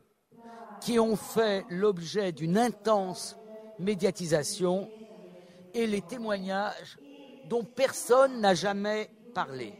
qui 0.79 0.97
ont 0.97 1.17
fait 1.17 1.65
l'objet 1.67 2.31
d'une 2.31 2.57
intense 2.57 3.37
médiatisation 3.79 4.89
et 5.73 5.85
les 5.85 6.01
témoignages 6.01 6.97
dont 7.43 7.65
personne 7.65 8.39
n'a 8.39 8.55
jamais 8.55 9.11
parlé. 9.33 9.73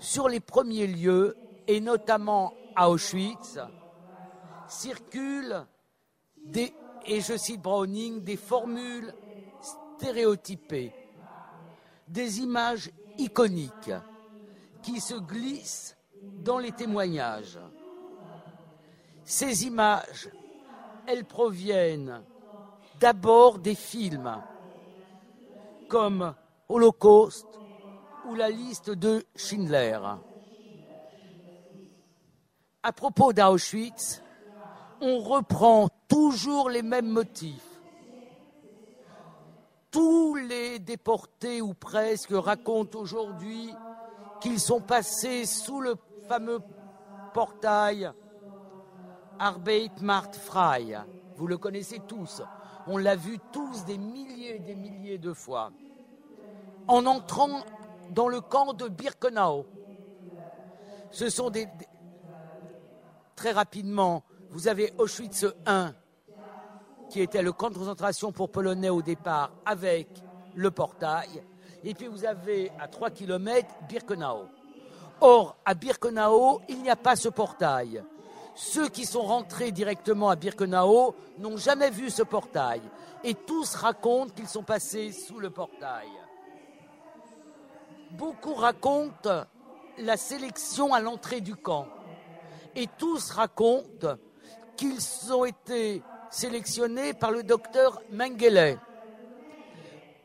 Sur 0.00 0.28
les 0.28 0.40
premiers 0.40 0.88
lieux, 0.88 1.36
et 1.68 1.78
notamment 1.80 2.52
à 2.74 2.90
Auschwitz, 2.90 3.60
circulent 4.66 5.64
et 7.06 7.20
je 7.20 7.36
cite 7.36 7.62
Browning, 7.62 8.24
des 8.24 8.36
formules 8.36 9.14
stéréotypées, 9.96 10.92
des 12.08 12.40
images 12.40 12.90
iconiques 13.18 13.90
qui 14.82 15.00
se 15.00 15.14
glissent 15.14 15.96
dans 16.36 16.58
les 16.58 16.72
témoignages. 16.72 17.58
Ces 19.24 19.64
images, 19.64 20.30
elles 21.06 21.24
proviennent 21.24 22.24
d'abord 23.00 23.58
des 23.58 23.74
films 23.74 24.42
comme 25.88 26.34
Holocauste, 26.68 27.58
ou 28.24 28.34
la 28.34 28.50
liste 28.50 28.90
de 28.90 29.24
Schindler. 29.34 29.98
À 32.82 32.92
propos 32.92 33.32
d'Auschwitz, 33.32 34.22
on 35.00 35.18
reprend 35.20 35.88
toujours 36.08 36.68
les 36.68 36.82
mêmes 36.82 37.08
motifs. 37.08 37.67
Tous 39.90 40.34
les 40.34 40.78
déportés 40.78 41.62
ou 41.62 41.74
presque 41.74 42.32
racontent 42.32 42.98
aujourd'hui 42.98 43.74
qu'ils 44.40 44.60
sont 44.60 44.80
passés 44.80 45.46
sous 45.46 45.80
le 45.80 45.96
fameux 46.28 46.60
portail 47.32 48.12
Arbeit 49.38 49.92
macht 50.00 50.36
frei. 50.36 50.96
Vous 51.36 51.46
le 51.46 51.58
connaissez 51.58 52.00
tous. 52.00 52.42
On 52.86 52.96
l'a 52.96 53.16
vu 53.16 53.38
tous 53.52 53.84
des 53.84 53.98
milliers 53.98 54.56
et 54.56 54.58
des 54.58 54.74
milliers 54.74 55.18
de 55.18 55.32
fois. 55.32 55.70
En 56.88 57.06
entrant 57.06 57.60
dans 58.10 58.28
le 58.28 58.40
camp 58.40 58.72
de 58.72 58.88
Birkenau, 58.88 59.66
ce 61.10 61.30
sont 61.30 61.50
des, 61.50 61.68
très 63.36 63.52
rapidement, 63.52 64.24
vous 64.50 64.68
avez 64.68 64.92
Auschwitz 64.98 65.46
I, 65.66 65.88
qui 67.08 67.20
était 67.20 67.42
le 67.42 67.52
camp 67.52 67.70
de 67.70 67.78
concentration 67.78 68.32
pour 68.32 68.50
Polonais 68.50 68.90
au 68.90 69.02
départ, 69.02 69.50
avec 69.64 70.08
le 70.54 70.70
portail. 70.70 71.42
Et 71.84 71.94
puis 71.94 72.06
vous 72.06 72.24
avez 72.24 72.70
à 72.78 72.88
3 72.88 73.10
km 73.10 73.66
Birkenau. 73.88 74.46
Or, 75.20 75.56
à 75.64 75.74
Birkenau, 75.74 76.60
il 76.68 76.82
n'y 76.82 76.90
a 76.90 76.96
pas 76.96 77.16
ce 77.16 77.28
portail. 77.28 78.02
Ceux 78.54 78.88
qui 78.88 79.06
sont 79.06 79.22
rentrés 79.22 79.70
directement 79.72 80.30
à 80.30 80.36
Birkenau 80.36 81.14
n'ont 81.38 81.56
jamais 81.56 81.90
vu 81.90 82.10
ce 82.10 82.22
portail. 82.22 82.82
Et 83.24 83.34
tous 83.34 83.74
racontent 83.74 84.32
qu'ils 84.34 84.48
sont 84.48 84.62
passés 84.62 85.12
sous 85.12 85.38
le 85.38 85.50
portail. 85.50 86.08
Beaucoup 88.12 88.54
racontent 88.54 89.44
la 89.98 90.16
sélection 90.16 90.94
à 90.94 91.00
l'entrée 91.00 91.40
du 91.40 91.56
camp. 91.56 91.86
Et 92.74 92.86
tous 92.98 93.30
racontent 93.30 94.16
qu'ils 94.76 95.32
ont 95.32 95.44
été 95.44 96.02
sélectionnés 96.30 97.14
par 97.14 97.30
le 97.30 97.42
docteur 97.42 98.02
Mengele. 98.10 98.78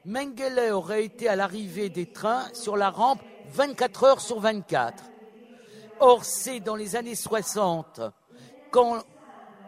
Mengele 0.06 0.74
aurait 0.74 1.06
été 1.06 1.28
à 1.30 1.36
l'arrivée 1.36 1.90
des 1.90 2.06
trains 2.06 2.48
sur 2.54 2.76
la 2.76 2.90
rampe 2.90 3.22
24 3.46 4.04
heures 4.04 4.22
sur 4.22 4.40
24. 4.40 5.04
Or, 6.00 6.26
c'est 6.26 6.60
dans 6.60 6.76
les 6.76 6.96
années 6.96 7.16
60, 7.16 8.02
quand 8.72 9.04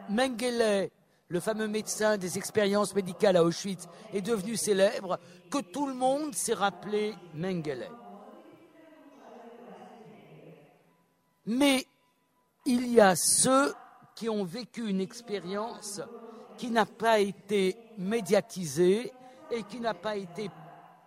Mengele, 0.09 0.89
le 1.27 1.39
fameux 1.39 1.67
médecin 1.67 2.17
des 2.17 2.37
expériences 2.37 2.93
médicales 2.93 3.37
à 3.37 3.43
Auschwitz, 3.43 3.87
est 4.13 4.21
devenu 4.21 4.57
célèbre, 4.57 5.19
que 5.49 5.59
tout 5.59 5.87
le 5.87 5.93
monde 5.93 6.35
s'est 6.35 6.53
rappelé 6.53 7.13
Mengele. 7.33 7.89
Mais 11.45 11.85
il 12.65 12.91
y 12.91 12.99
a 12.99 13.15
ceux 13.15 13.73
qui 14.15 14.29
ont 14.29 14.43
vécu 14.43 14.89
une 14.89 15.01
expérience 15.01 16.01
qui 16.57 16.71
n'a 16.71 16.85
pas 16.85 17.19
été 17.19 17.77
médiatisée 17.97 19.11
et 19.51 19.63
qui 19.63 19.79
n'a 19.79 19.93
pas 19.93 20.15
été 20.15 20.49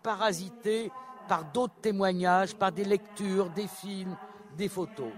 parasitée 0.03 0.91
par 1.29 1.45
d'autres 1.53 1.81
témoignages, 1.83 2.55
par 2.55 2.73
des 2.73 2.85
lectures, 2.85 3.51
des 3.51 3.67
films, 3.67 4.17
des 4.57 4.69
photos. 4.69 5.13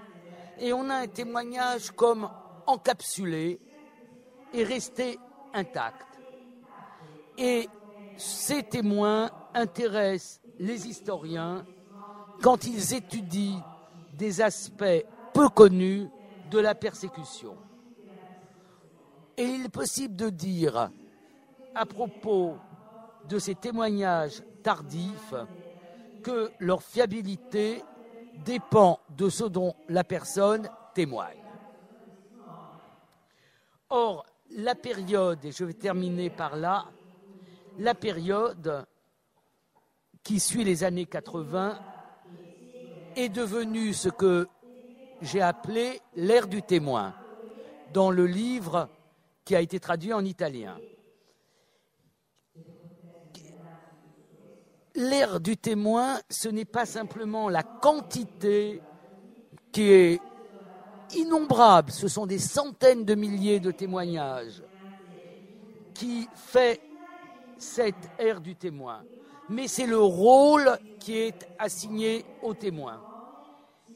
Et 0.59 0.73
on 0.73 0.89
a 0.91 0.97
un 0.97 1.07
témoignage 1.07 1.91
comme 1.93 2.29
encapsulé 2.67 3.61
et 4.53 4.65
resté 4.65 5.19
intact. 5.55 6.07
Et 7.39 7.69
ces 8.17 8.63
témoins 8.63 9.31
intéressent 9.55 10.41
les 10.59 10.87
historiens 10.87 11.65
quand 12.43 12.67
ils 12.67 12.95
étudient 12.95 13.63
des 14.13 14.41
aspects 14.41 15.05
peu 15.33 15.49
connus 15.49 16.09
de 16.51 16.59
la 16.59 16.75
persécution. 16.75 17.57
Et 19.41 19.45
il 19.45 19.65
est 19.65 19.71
possible 19.71 20.17
de 20.17 20.29
dire, 20.29 20.91
à 21.75 21.87
propos 21.87 22.59
de 23.27 23.39
ces 23.39 23.55
témoignages 23.55 24.43
tardifs, 24.63 25.33
que 26.23 26.51
leur 26.59 26.83
fiabilité 26.83 27.83
dépend 28.45 29.01
de 29.17 29.31
ce 29.31 29.45
dont 29.45 29.75
la 29.89 30.05
personne 30.05 30.69
témoigne. 30.93 31.43
Or, 33.89 34.27
la 34.51 34.75
période, 34.75 35.43
et 35.43 35.53
je 35.53 35.65
vais 35.65 35.73
terminer 35.73 36.29
par 36.29 36.57
là, 36.57 36.85
la 37.79 37.95
période 37.95 38.85
qui 40.23 40.39
suit 40.39 40.65
les 40.65 40.85
années 40.85 41.07
80 41.07 41.79
est 43.17 43.31
devenue 43.31 43.95
ce 43.95 44.11
que 44.11 44.47
j'ai 45.23 45.41
appelé 45.41 46.03
l'ère 46.15 46.47
du 46.47 46.61
témoin 46.61 47.15
dans 47.95 48.11
le 48.11 48.27
livre 48.27 48.91
qui 49.51 49.57
a 49.57 49.61
été 49.61 49.81
traduit 49.81 50.13
en 50.13 50.25
italien. 50.25 50.79
l'ère 54.95 55.41
du 55.41 55.57
témoin, 55.57 56.21
ce 56.31 56.49
n'est 56.49 56.65
pas 56.65 56.87
simplement 56.87 57.49
la 57.49 57.65
quantité 57.65 58.81
qui 59.73 59.91
est 59.91 60.21
innombrable, 61.17 61.91
ce 61.91 62.07
sont 62.07 62.27
des 62.27 62.39
centaines 62.39 63.05
de 63.05 63.17
milliers 63.17 63.59
de 63.59 63.73
témoignages 63.73 64.63
qui 65.95 66.29
fait 66.33 66.81
cette 67.59 68.09
ère 68.19 68.41
du 68.41 68.55
témoin. 68.55 69.03
Mais 69.49 69.67
c'est 69.67 69.87
le 69.87 69.99
rôle 69.99 70.79
qui 71.01 71.17
est 71.17 71.45
assigné 71.59 72.25
au 72.43 72.55
témoin, 72.55 73.03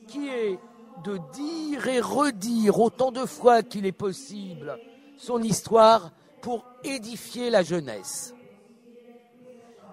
qui 0.08 0.26
est 0.28 0.58
de 1.04 1.16
dire 1.32 1.86
et 1.86 2.00
redire 2.00 2.80
autant 2.80 3.12
de 3.12 3.24
fois 3.24 3.62
qu'il 3.62 3.86
est 3.86 3.92
possible 3.92 4.80
son 5.16 5.42
histoire 5.42 6.10
pour 6.40 6.64
édifier 6.84 7.50
la 7.50 7.62
jeunesse 7.62 8.34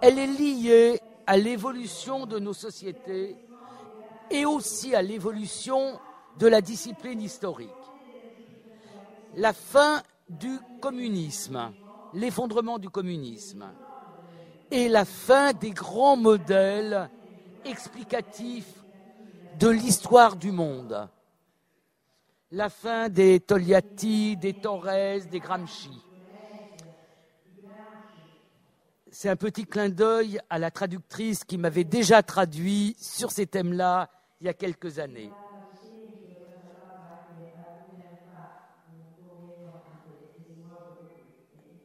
elle 0.02 0.18
est 0.18 0.28
liée 0.28 1.00
à 1.28 1.38
l'évolution 1.38 2.26
de 2.26 2.40
nos 2.40 2.54
sociétés 2.54 3.36
et 4.32 4.46
aussi 4.46 4.96
à 4.96 5.02
l'évolution 5.02 6.00
de 6.40 6.48
la 6.48 6.62
discipline 6.62 7.22
historique. 7.22 7.70
La 9.36 9.54
fin 9.54 10.02
du 10.28 10.60
communisme, 10.82 11.72
l'effondrement 12.14 12.80
du 12.80 12.90
communisme 12.90 13.66
et 14.72 14.90
la 14.90 15.06
fin 15.06 15.54
des 15.54 15.72
grands 15.72 16.18
modèles 16.18 17.10
explicatifs 17.64 18.84
de 19.60 19.70
l'histoire 19.70 20.36
du 20.36 20.52
monde. 20.52 21.08
La 22.52 22.70
fin 22.70 23.10
des 23.10 23.40
Togliatti, 23.40 24.36
des 24.38 24.54
Torres, 24.54 25.26
des 25.30 25.40
Gramsci 25.40 26.02
c'est 29.12 29.30
un 29.30 29.36
petit 29.36 29.66
clin 29.66 29.90
d'œil 29.90 30.40
à 30.50 30.58
la 30.58 30.72
traductrice 30.72 31.44
qui 31.44 31.58
m'avait 31.58 31.84
déjà 31.84 32.24
traduit 32.24 32.96
sur 32.98 33.30
ces 33.32 33.46
thèmes-là 33.46 34.10
il 34.40 34.48
y 34.48 34.50
a 34.50 34.54
quelques 34.54 35.00
années. 35.00 35.34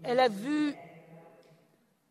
Elle 0.04 0.20
a 0.20 0.28
vu 0.28 0.72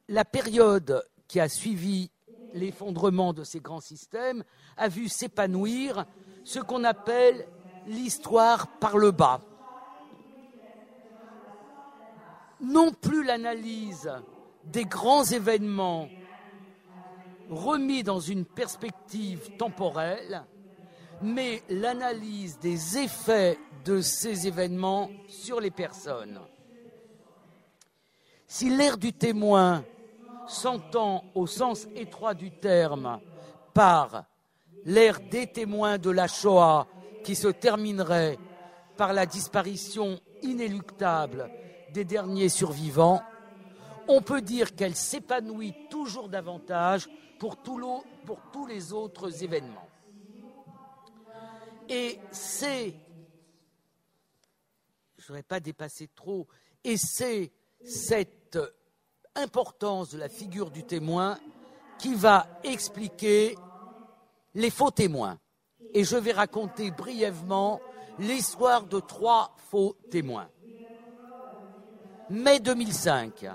la 0.09 0.25
période 0.25 1.01
qui 1.29 1.39
a 1.39 1.47
suivi 1.47 2.11
l'effondrement 2.53 3.33
de 3.33 3.43
ces 3.43 3.59
grands 3.61 3.79
systèmes, 3.79 4.43
a 4.75 4.89
vu 4.89 5.07
s'épanouir 5.07 6.05
ce 6.43 6.59
qu'on 6.59 6.83
appelle 6.83 7.47
l'histoire 7.85 8.67
par 8.79 8.97
le 8.97 9.11
bas. 9.11 9.41
Non 12.61 12.91
plus 12.91 13.23
l'analyse 13.23 14.11
des 14.63 14.85
grands 14.85 15.23
événements 15.23 16.09
remis 17.49 18.03
dans 18.03 18.19
une 18.19 18.45
perspective 18.45 19.55
temporelle, 19.57 20.43
mais 21.21 21.63
l'analyse 21.69 22.59
des 22.59 22.97
effets 22.97 23.59
de 23.83 24.01
ces 24.01 24.47
événements 24.47 25.09
sur 25.27 25.59
les 25.59 25.71
personnes. 25.71 26.39
Si 28.47 28.69
l'ère 28.69 28.97
du 28.97 29.13
témoin 29.13 29.83
s'entend 30.47 31.23
au 31.35 31.47
sens 31.47 31.87
étroit 31.95 32.33
du 32.33 32.51
terme 32.51 33.19
par 33.73 34.25
l'ère 34.85 35.19
des 35.19 35.47
témoins 35.47 35.97
de 35.97 36.09
la 36.09 36.27
Shoah 36.27 36.87
qui 37.25 37.35
se 37.35 37.47
terminerait 37.47 38.37
par 38.97 39.11
la 39.11 39.25
disparition 39.25 40.21
inéluctable 40.43 41.49
des 41.91 42.05
derniers 42.05 42.49
survivants, 42.49 43.23
on 44.07 44.21
peut 44.21 44.41
dire 44.41 44.75
qu'elle 44.75 44.95
s'épanouit 44.95 45.73
toujours 45.89 46.29
davantage 46.29 47.09
pour, 47.39 47.57
tous 47.63 48.65
les 48.67 48.93
autres 48.93 49.43
événements. 49.43 49.89
Et 51.89 52.19
c'est, 52.31 52.93
je 55.17 55.23
ne 55.23 55.27
voudrais 55.27 55.43
pas 55.43 55.59
dépasser 55.59 56.07
trop, 56.15 56.47
et 56.83 56.95
c'est 56.95 57.51
cette 57.83 58.59
importance 59.33 60.11
de 60.11 60.19
la 60.19 60.29
figure 60.29 60.69
du 60.69 60.83
témoin 60.83 61.39
qui 61.97 62.13
va 62.13 62.47
expliquer 62.63 63.57
les 64.53 64.69
faux 64.69 64.91
témoins. 64.91 65.39
Et 65.95 66.03
je 66.03 66.17
vais 66.17 66.33
raconter 66.33 66.91
brièvement 66.91 67.79
l'histoire 68.19 68.83
de 68.83 68.99
trois 68.99 69.55
faux 69.71 69.95
témoins. 70.11 70.49
Mai 72.29 72.59
2005. 72.59 73.45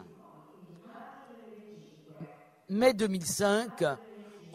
Mai 2.71 2.95
2005, 2.95 3.85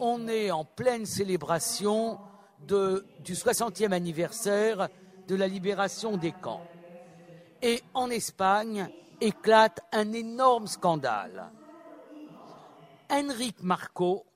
on 0.00 0.26
est 0.26 0.50
en 0.50 0.64
pleine 0.64 1.06
célébration 1.06 2.18
du 2.66 3.34
60e 3.34 3.92
anniversaire 3.92 4.88
de 5.28 5.36
la 5.36 5.46
libération 5.46 6.16
des 6.16 6.32
camps. 6.32 6.66
Et 7.62 7.80
en 7.94 8.10
Espagne 8.10 8.88
éclate 9.20 9.78
un 9.92 10.12
énorme 10.12 10.66
scandale. 10.66 11.52
Enrique 13.12 13.62
Marco, 13.62 14.26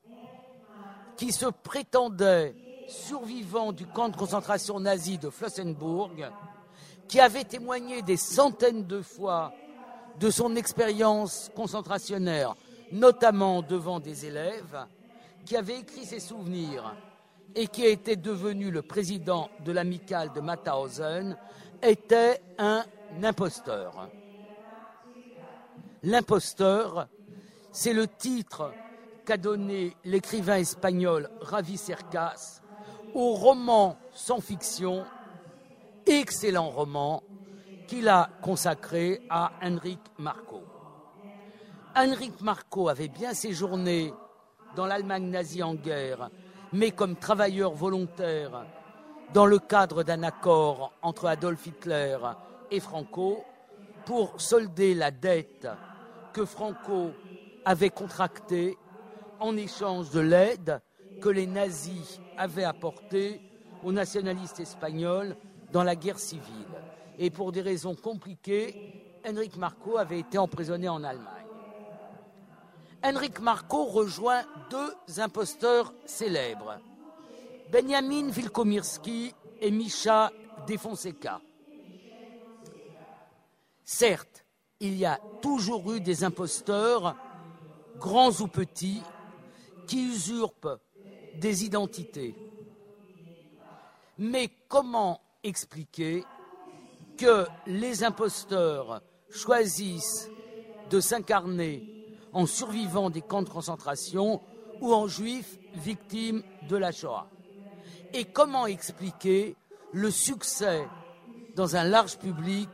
qui 1.16 1.32
se 1.32 1.46
prétendait 1.46 2.54
survivant 2.90 3.72
du 3.72 3.86
camp 3.86 4.08
de 4.08 4.16
concentration 4.16 4.80
nazi 4.80 5.18
de 5.18 5.30
Flossenburg, 5.30 6.30
qui 7.08 7.20
avait 7.20 7.44
témoigné 7.44 8.02
des 8.02 8.16
centaines 8.16 8.86
de 8.86 9.00
fois 9.00 9.52
de 10.18 10.30
son 10.30 10.56
expérience 10.56 11.50
concentrationnaire, 11.54 12.54
notamment 12.92 13.62
devant 13.62 14.00
des 14.00 14.26
élèves, 14.26 14.86
qui 15.44 15.56
avait 15.56 15.78
écrit 15.78 16.04
ses 16.04 16.20
souvenirs 16.20 16.94
et 17.54 17.66
qui 17.66 17.84
était 17.84 18.16
devenu 18.16 18.70
le 18.70 18.82
président 18.82 19.48
de 19.64 19.72
l'amicale 19.72 20.32
de 20.32 20.40
Mauthausen, 20.40 21.36
était 21.82 22.40
un 22.58 22.84
imposteur. 23.22 24.08
L'imposteur, 26.02 27.08
c'est 27.72 27.92
le 27.92 28.06
titre 28.06 28.72
qu'a 29.24 29.36
donné 29.36 29.96
l'écrivain 30.04 30.56
espagnol 30.56 31.30
Ravi 31.40 31.76
Cercas 31.76 32.59
au 33.14 33.34
roman 33.34 33.96
sans 34.12 34.40
fiction 34.40 35.04
excellent 36.06 36.70
roman 36.70 37.22
qu'il 37.86 38.08
a 38.08 38.30
consacré 38.42 39.22
à 39.28 39.52
Henrik 39.62 40.00
Marco. 40.18 40.62
Henrik 41.96 42.40
Marco 42.40 42.88
avait 42.88 43.08
bien 43.08 43.34
séjourné 43.34 44.12
dans 44.76 44.86
l'Allemagne 44.86 45.28
nazie 45.28 45.62
en 45.62 45.74
guerre, 45.74 46.30
mais 46.72 46.92
comme 46.92 47.16
travailleur 47.16 47.72
volontaire 47.72 48.64
dans 49.32 49.46
le 49.46 49.58
cadre 49.58 50.02
d'un 50.02 50.22
accord 50.22 50.92
entre 51.02 51.26
Adolf 51.26 51.66
Hitler 51.66 52.16
et 52.70 52.80
Franco 52.80 53.44
pour 54.04 54.40
solder 54.40 54.94
la 54.94 55.10
dette 55.10 55.68
que 56.32 56.44
Franco 56.44 57.10
avait 57.64 57.90
contractée 57.90 58.76
en 59.40 59.56
échange 59.56 60.10
de 60.10 60.20
l'aide 60.20 60.80
que 61.20 61.28
les 61.28 61.46
nazis 61.46 62.20
avaient 62.40 62.64
apportée 62.64 63.38
aux 63.84 63.92
nationalistes 63.92 64.60
espagnols 64.60 65.36
dans 65.72 65.84
la 65.84 65.94
guerre 65.94 66.18
civile. 66.18 66.72
Et 67.18 67.30
pour 67.30 67.52
des 67.52 67.60
raisons 67.60 67.94
compliquées, 67.94 69.20
Henrik 69.28 69.58
Marco 69.58 69.98
avait 69.98 70.20
été 70.20 70.38
emprisonné 70.38 70.88
en 70.88 71.04
Allemagne. 71.04 71.26
Henrik 73.04 73.40
Marco 73.40 73.84
rejoint 73.84 74.42
deux 74.70 75.20
imposteurs 75.20 75.92
célèbres, 76.06 76.78
Benjamin 77.70 78.30
Wilkomirski 78.30 79.34
et 79.60 79.70
Misha 79.70 80.32
Defonseca. 80.66 81.42
Certes, 83.84 84.46
il 84.80 84.96
y 84.96 85.04
a 85.04 85.20
toujours 85.42 85.92
eu 85.92 86.00
des 86.00 86.24
imposteurs, 86.24 87.16
grands 87.98 88.32
ou 88.40 88.48
petits, 88.48 89.02
qui 89.86 90.04
usurpent 90.04 90.78
des 91.32 91.64
identités. 91.64 92.34
Mais 94.18 94.50
comment 94.68 95.20
expliquer 95.42 96.24
que 97.16 97.46
les 97.66 98.04
imposteurs 98.04 99.02
choisissent 99.30 100.30
de 100.86 101.00
s'incarner 101.00 101.84
en 102.32 102.46
survivant 102.46 103.10
des 103.10 103.22
camps 103.22 103.42
de 103.42 103.48
concentration 103.48 104.42
ou 104.80 104.92
en 104.92 105.06
juifs 105.06 105.58
victimes 105.74 106.42
de 106.62 106.76
la 106.76 106.92
Shoah? 106.92 107.28
Et 108.12 108.24
comment 108.24 108.66
expliquer 108.66 109.56
le 109.92 110.10
succès 110.10 110.86
dans 111.54 111.76
un 111.76 111.84
large 111.84 112.18
public 112.18 112.68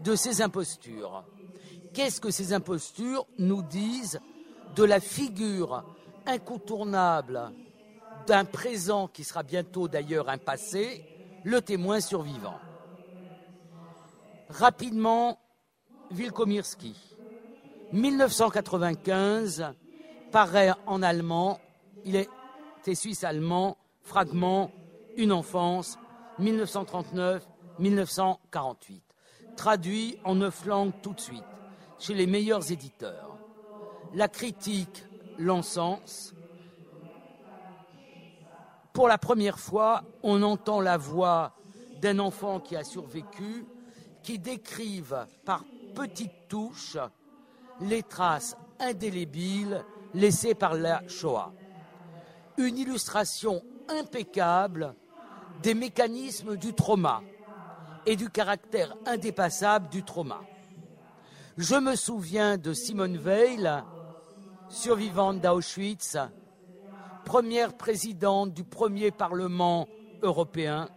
de 0.00 0.14
ces 0.14 0.42
impostures? 0.42 1.24
Qu'est-ce 1.92 2.20
que 2.20 2.30
ces 2.30 2.52
impostures 2.52 3.26
nous 3.38 3.62
disent 3.62 4.20
de 4.76 4.84
la 4.84 5.00
figure 5.00 5.84
incontournable 6.26 7.52
d'un 8.26 8.44
présent 8.44 9.08
qui 9.08 9.24
sera 9.24 9.42
bientôt 9.42 9.88
d'ailleurs 9.88 10.28
un 10.28 10.38
passé 10.38 11.04
le 11.42 11.62
témoin 11.62 12.00
survivant. 12.00 12.60
Rapidement, 14.48 15.40
Wilkomirski. 16.10 16.94
1995 17.92 19.72
paraît 20.30 20.72
en 20.86 21.02
allemand, 21.02 21.58
il 22.04 22.14
était 22.16 22.94
suisse-allemand, 22.94 23.78
fragment, 24.02 24.70
une 25.16 25.32
enfance, 25.32 25.98
1939-1948. 26.38 29.00
Traduit 29.56 30.18
en 30.24 30.36
neuf 30.36 30.64
langues 30.66 30.92
tout 31.02 31.14
de 31.14 31.20
suite, 31.20 31.42
chez 31.98 32.14
les 32.14 32.26
meilleurs 32.26 32.70
éditeurs. 32.70 33.40
La 34.12 34.28
critique 34.28 35.04
l'encense, 35.36 36.34
pour 38.92 39.08
la 39.08 39.18
première 39.18 39.58
fois, 39.58 40.02
on 40.22 40.42
entend 40.42 40.80
la 40.80 40.96
voix 40.96 41.52
d'un 42.00 42.18
enfant 42.18 42.60
qui 42.60 42.76
a 42.76 42.84
survécu, 42.84 43.64
qui 44.22 44.38
décrive 44.38 45.26
par 45.44 45.64
petites 45.94 46.48
touches 46.48 46.98
les 47.80 48.02
traces 48.02 48.56
indélébiles 48.78 49.84
laissées 50.14 50.54
par 50.54 50.74
la 50.74 51.06
Shoah. 51.08 51.52
Une 52.58 52.78
illustration 52.78 53.62
impeccable 53.88 54.94
des 55.62 55.74
mécanismes 55.74 56.56
du 56.56 56.74
trauma 56.74 57.22
et 58.06 58.16
du 58.16 58.28
caractère 58.28 58.96
indépassable 59.06 59.88
du 59.88 60.02
trauma. 60.02 60.40
Je 61.58 61.76
me 61.76 61.94
souviens 61.96 62.56
de 62.56 62.72
Simone 62.72 63.18
Veil, 63.18 63.70
survivante 64.68 65.40
d'Auschwitz, 65.40 66.16
première 67.24 67.76
présidente 67.76 68.52
du 68.52 68.64
premier 68.64 69.10
Parlement 69.10 69.88
européen, 70.22 70.88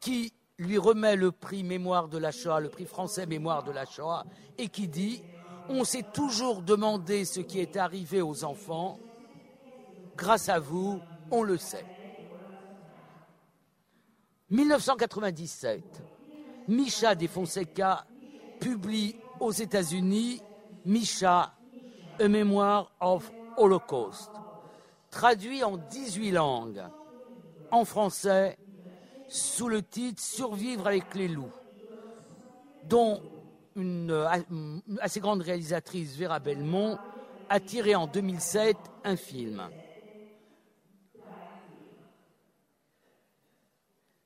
qui 0.00 0.32
lui 0.58 0.78
remet 0.78 1.16
le 1.16 1.32
prix 1.32 1.62
Mémoire 1.62 2.08
de 2.08 2.18
la 2.18 2.30
Shoah, 2.30 2.60
le 2.60 2.68
prix 2.68 2.86
français 2.86 3.26
Mémoire 3.26 3.62
de 3.62 3.72
la 3.72 3.84
Shoah, 3.84 4.24
et 4.58 4.68
qui 4.68 4.88
dit 4.88 5.22
On 5.68 5.84
s'est 5.84 6.04
toujours 6.12 6.62
demandé 6.62 7.24
ce 7.24 7.40
qui 7.40 7.60
est 7.60 7.76
arrivé 7.76 8.22
aux 8.22 8.44
enfants. 8.44 8.98
Grâce 10.16 10.48
à 10.48 10.58
vous, 10.58 11.00
on 11.30 11.42
le 11.42 11.58
sait. 11.58 11.84
1997, 14.50 15.82
Misha 16.68 17.14
De 17.14 17.26
Fonseca 17.26 18.06
publie 18.60 19.16
aux 19.40 19.52
États-Unis 19.52 20.40
Misha, 20.84 21.52
A 22.20 22.28
Memoir 22.28 22.92
of 23.00 23.30
Holocaust 23.56 24.30
traduit 25.16 25.64
en 25.64 25.78
18 25.78 26.30
langues, 26.32 26.84
en 27.70 27.86
français, 27.86 28.58
sous 29.28 29.66
le 29.66 29.80
titre 29.82 30.22
Survivre 30.22 30.86
avec 30.86 31.14
les 31.14 31.26
loups, 31.26 31.54
dont 32.84 33.22
une 33.76 34.12
assez 35.00 35.20
grande 35.20 35.40
réalisatrice, 35.40 36.18
Vera 36.18 36.38
Belmont, 36.38 36.98
a 37.48 37.60
tiré 37.60 37.94
en 37.94 38.06
2007 38.06 38.76
un 39.04 39.16
film. 39.16 39.66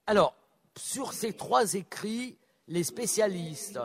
Alors, 0.09 0.35
sur 0.77 1.13
ces 1.13 1.33
trois 1.33 1.75
écrits, 1.75 2.37
les 2.67 2.83
spécialistes 2.83 3.79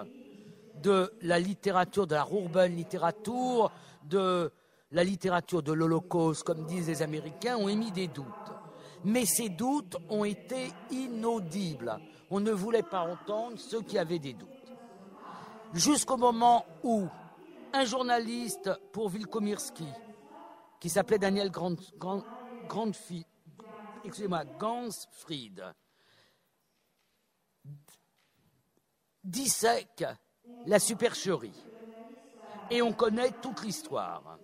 de 0.82 1.14
la 1.22 1.38
littérature, 1.40 2.08
de 2.08 2.16
la 2.16 2.26
urban 2.32 2.66
littérature, 2.66 3.72
de 4.06 4.52
la 4.96 5.04
littérature 5.04 5.62
de 5.62 5.74
l'Holocauste, 5.74 6.44
comme 6.44 6.66
disent 6.66 6.88
les 6.88 7.02
Américains, 7.02 7.58
ont 7.58 7.68
émis 7.68 7.92
des 7.92 8.08
doutes. 8.08 8.26
Mais 9.04 9.26
ces 9.26 9.50
doutes 9.50 9.98
ont 10.10 10.24
été 10.24 10.72
inaudibles. 10.90 12.00
On 12.32 12.40
ne 12.40 12.52
voulait 12.52 12.82
pas 12.82 13.02
entendre 13.02 13.60
ceux 13.60 13.82
qui 13.82 13.98
avaient 13.98 14.20
des 14.20 14.32
doutes. 14.32 14.50
Jusqu'au 15.74 16.16
moment 16.16 16.66
où 16.82 17.10
un 17.74 17.84
journaliste 17.84 18.72
pour 18.94 19.10
Vilkomirski, 19.10 19.86
qui 20.80 20.90
s'appelait 20.90 21.20
Daniel 21.20 21.52
Grand, 21.52 21.76
excusez-moi, 24.06 24.46
Gansfried, 24.58 25.62
dissèque 29.22 30.06
la 30.66 30.80
supercherie. 30.80 31.66
Et 32.72 32.82
on 32.82 32.94
connaît 32.94 33.32
toute 33.42 33.62
l'histoire 33.62 34.40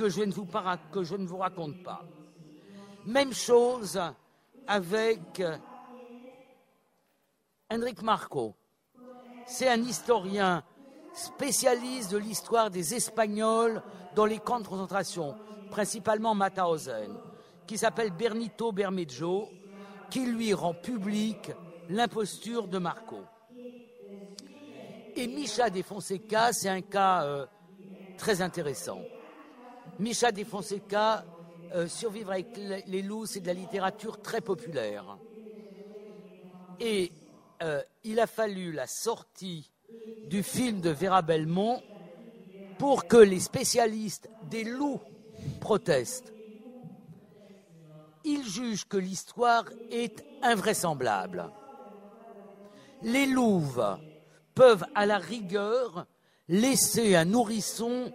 que 0.00 0.08
je, 0.08 1.14
ne 1.14 1.26
vous 1.26 1.36
raconte 1.36 1.82
pas. 1.82 2.02
Même 3.04 3.34
chose 3.34 4.00
avec 4.66 5.42
Henrik 7.70 8.02
Marco. 8.02 8.54
C'est 9.44 9.68
un 9.68 9.82
historien 9.82 10.64
spécialiste 11.12 12.12
de 12.12 12.16
l'histoire 12.16 12.70
des 12.70 12.94
Espagnols 12.94 13.82
dans 14.14 14.24
les 14.24 14.38
camps 14.38 14.60
de 14.60 14.66
concentration, 14.66 15.36
principalement 15.70 16.34
Mauthausen, 16.34 17.14
qui 17.66 17.76
s'appelle 17.76 18.10
Bernito 18.10 18.72
Bermejo, 18.72 19.48
qui 20.08 20.24
lui 20.24 20.54
rend 20.54 20.74
public 20.74 21.52
l'imposture 21.90 22.68
de 22.68 22.78
Marco. 22.78 23.18
Et 25.16 25.26
Micha 25.26 25.68
de 25.68 25.82
Fonseca, 25.82 26.52
c'est 26.52 26.68
un 26.68 26.80
cas 26.80 27.24
euh, 27.24 27.46
très 28.16 28.40
intéressant. 28.40 29.00
Micha 29.98 30.32
de 30.32 30.44
Fonseca, 30.44 31.26
euh, 31.72 31.86
survivre 31.88 32.32
avec 32.32 32.56
les 32.56 33.02
loups, 33.02 33.26
c'est 33.26 33.40
de 33.40 33.46
la 33.46 33.54
littérature 33.54 34.20
très 34.20 34.40
populaire. 34.40 35.18
Et 36.78 37.12
euh, 37.62 37.82
il 38.04 38.18
a 38.18 38.26
fallu 38.26 38.72
la 38.72 38.86
sortie 38.86 39.70
du 40.24 40.42
film 40.42 40.80
de 40.80 40.90
Vera 40.90 41.22
Belmont 41.22 41.82
pour 42.78 43.06
que 43.06 43.18
les 43.18 43.40
spécialistes 43.40 44.30
des 44.40 44.64
loups 44.64 45.02
protestent. 45.60 46.32
Ils 48.24 48.46
jugent 48.46 48.86
que 48.86 48.96
l'histoire 48.96 49.64
est 49.90 50.24
invraisemblable. 50.42 51.50
Les 53.02 53.26
louves 53.26 53.98
peuvent 54.54 54.84
à 54.94 55.06
la 55.06 55.18
rigueur 55.18 56.06
laisser 56.48 57.16
un 57.16 57.26
nourrisson 57.26 58.12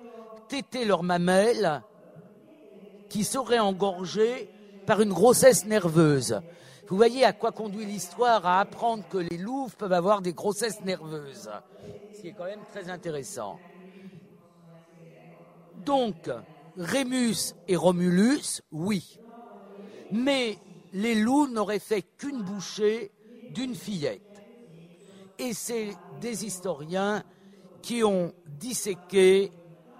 téter 0.48 0.86
leur 0.86 1.04
mamelle 1.04 1.84
qui 3.10 3.24
serait 3.24 3.60
engorgé 3.60 4.50
par 4.86 5.02
une 5.02 5.14
grossesse 5.14 5.66
nerveuse. 5.66 6.42
Vous 6.88 6.98
voyez 6.98 7.24
à 7.24 7.34
quoi 7.34 7.52
conduit 7.52 7.86
l'histoire 7.86 8.46
à 8.46 8.60
apprendre 8.60 9.04
que 9.10 9.18
les 9.18 9.38
louves 9.38 9.76
peuvent 9.76 9.94
avoir 9.94 10.22
des 10.22 10.34
grossesses 10.34 10.82
nerveuses, 10.82 11.50
ce 12.14 12.22
qui 12.22 12.28
est 12.28 12.34
quand 12.34 12.46
même 12.46 12.64
très 12.72 12.90
intéressant. 12.90 13.60
Donc, 15.84 16.30
Rémus 16.78 17.56
et 17.68 17.76
Romulus, 17.76 18.62
oui. 18.72 19.20
Mais 20.12 20.58
les 20.94 21.16
loups 21.16 21.48
n'auraient 21.48 21.80
fait 21.80 22.04
qu'une 22.04 22.44
bouchée 22.44 23.12
d'une 23.50 23.76
fillette. 23.76 24.22
Et 25.40 25.54
c'est 25.54 25.96
des 26.22 26.46
historiens 26.46 27.24
qui 27.82 28.04
ont 28.04 28.34
disséqué 28.48 29.52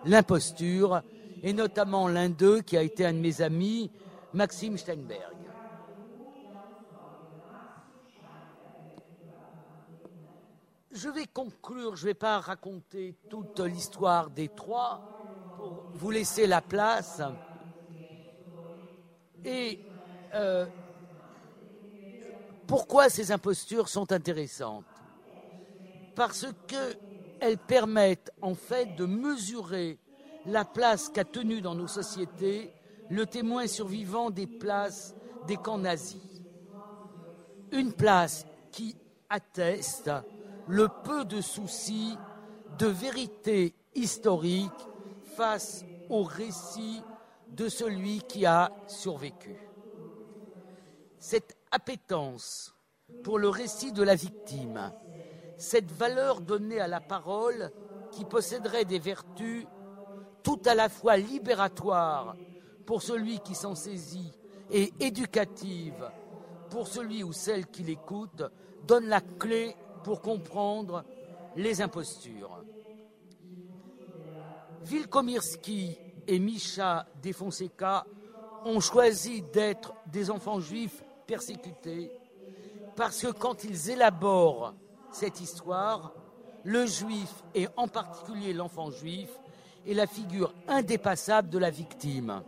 l'imposture, 0.06 1.02
et 1.44 1.54
notamment 1.54 2.08
l'un 2.08 2.30
d'eux 2.30 2.62
qui 2.62 2.78
a 2.78 2.84
été 2.84 3.06
un 3.06 3.14
de 3.14 3.20
mes 3.20 3.42
amis, 3.42 3.92
Maxime 4.34 4.78
Steinberg. 4.78 5.52
Je 10.92 11.10
vais 11.10 11.28
conclure, 11.28 11.96
je 11.96 12.04
ne 12.06 12.10
vais 12.12 12.14
pas 12.16 12.40
raconter 12.40 13.18
toute 13.30 13.60
l'histoire 13.60 14.30
des 14.32 14.50
trois 14.50 15.02
pour 15.56 15.86
vous 15.94 16.12
laisser 16.12 16.48
la 16.48 16.62
place. 16.62 17.22
Et 19.44 19.80
euh, 20.34 20.68
pourquoi 22.68 23.10
ces 23.10 23.32
impostures 23.32 23.90
sont 23.90 24.12
intéressantes? 24.12 25.04
Parce 26.16 26.46
qu'elles 27.40 27.58
permettent 27.58 28.32
en 28.42 28.56
fait 28.56 28.96
de 28.96 29.06
mesurer 29.06 29.98
la 30.46 30.66
place 30.66 31.10
qu'a 31.10 31.26
tenue 31.26 31.62
dans 31.62 31.76
nos 31.76 31.88
sociétés 31.88 32.72
le 33.10 33.26
témoin 33.26 33.68
survivant 33.68 34.30
des 34.30 34.48
places 34.48 35.16
des 35.44 35.58
camps 35.58 35.78
nazis. 35.78 36.42
Une 37.72 37.94
place 37.94 38.46
qui 38.72 38.96
atteste 39.30 40.12
le 40.68 40.88
peu 40.90 41.26
de 41.26 41.42
soucis 41.42 42.18
de 42.80 42.88
vérité 42.88 43.74
historique 43.94 44.90
face 45.24 45.86
au 46.10 46.24
récit 46.24 47.02
de 47.52 47.70
celui 47.70 48.20
qui 48.22 48.46
a 48.46 48.72
survécu. 48.88 49.56
Cette 51.20 51.56
appétence 51.72 52.76
pour 53.24 53.40
le 53.40 53.50
récit 53.50 53.92
de 53.92 54.04
la 54.04 54.16
victime, 54.16 54.92
cette 55.58 55.92
valeur 55.92 56.42
donnée 56.42 56.80
à 56.80 56.88
la 56.88 57.02
parole 57.02 57.72
qui 58.12 58.26
posséderait 58.26 58.86
des 58.86 59.00
vertus 59.00 59.66
tout 60.44 60.62
à 60.66 60.76
la 60.76 60.90
fois 60.90 61.18
libératoires 61.18 62.36
pour 62.86 63.02
celui 63.02 63.40
qui 63.40 63.56
s'en 63.56 63.76
saisit 63.76 64.32
et 64.70 64.94
éducative 65.00 66.10
pour 66.70 66.88
celui 66.88 67.24
ou 67.24 67.34
celle 67.34 67.68
qui 67.68 67.84
l'écoute, 67.84 68.44
donne 68.84 69.08
la 69.08 69.22
clé 69.22 69.76
pour 70.04 70.22
comprendre 70.22 71.04
les 71.56 71.82
impostures. 71.82 72.64
Vilkomirski 74.84 75.98
et 76.28 76.40
Misha 76.40 77.08
Defonseca 77.24 78.06
ont 78.66 78.80
choisi 78.80 79.42
d'être 79.42 79.94
des 80.08 80.30
enfants 80.30 80.60
juifs 80.60 81.04
persécutés 81.26 82.12
parce 82.96 83.22
que 83.22 83.32
quand 83.32 83.64
ils 83.64 83.90
élaborent 83.90 84.74
cette 85.16 85.40
histoire, 85.40 86.14
le 86.66 86.86
juif, 86.86 87.44
et 87.54 87.68
en 87.78 87.88
particulier 87.88 88.54
l'enfant 88.54 88.92
juif, 88.92 89.30
est 89.88 89.94
la 89.94 90.08
figure 90.08 90.54
indépassable 90.68 91.50
de 91.50 91.58
la 91.58 91.70
victime. 91.70 92.44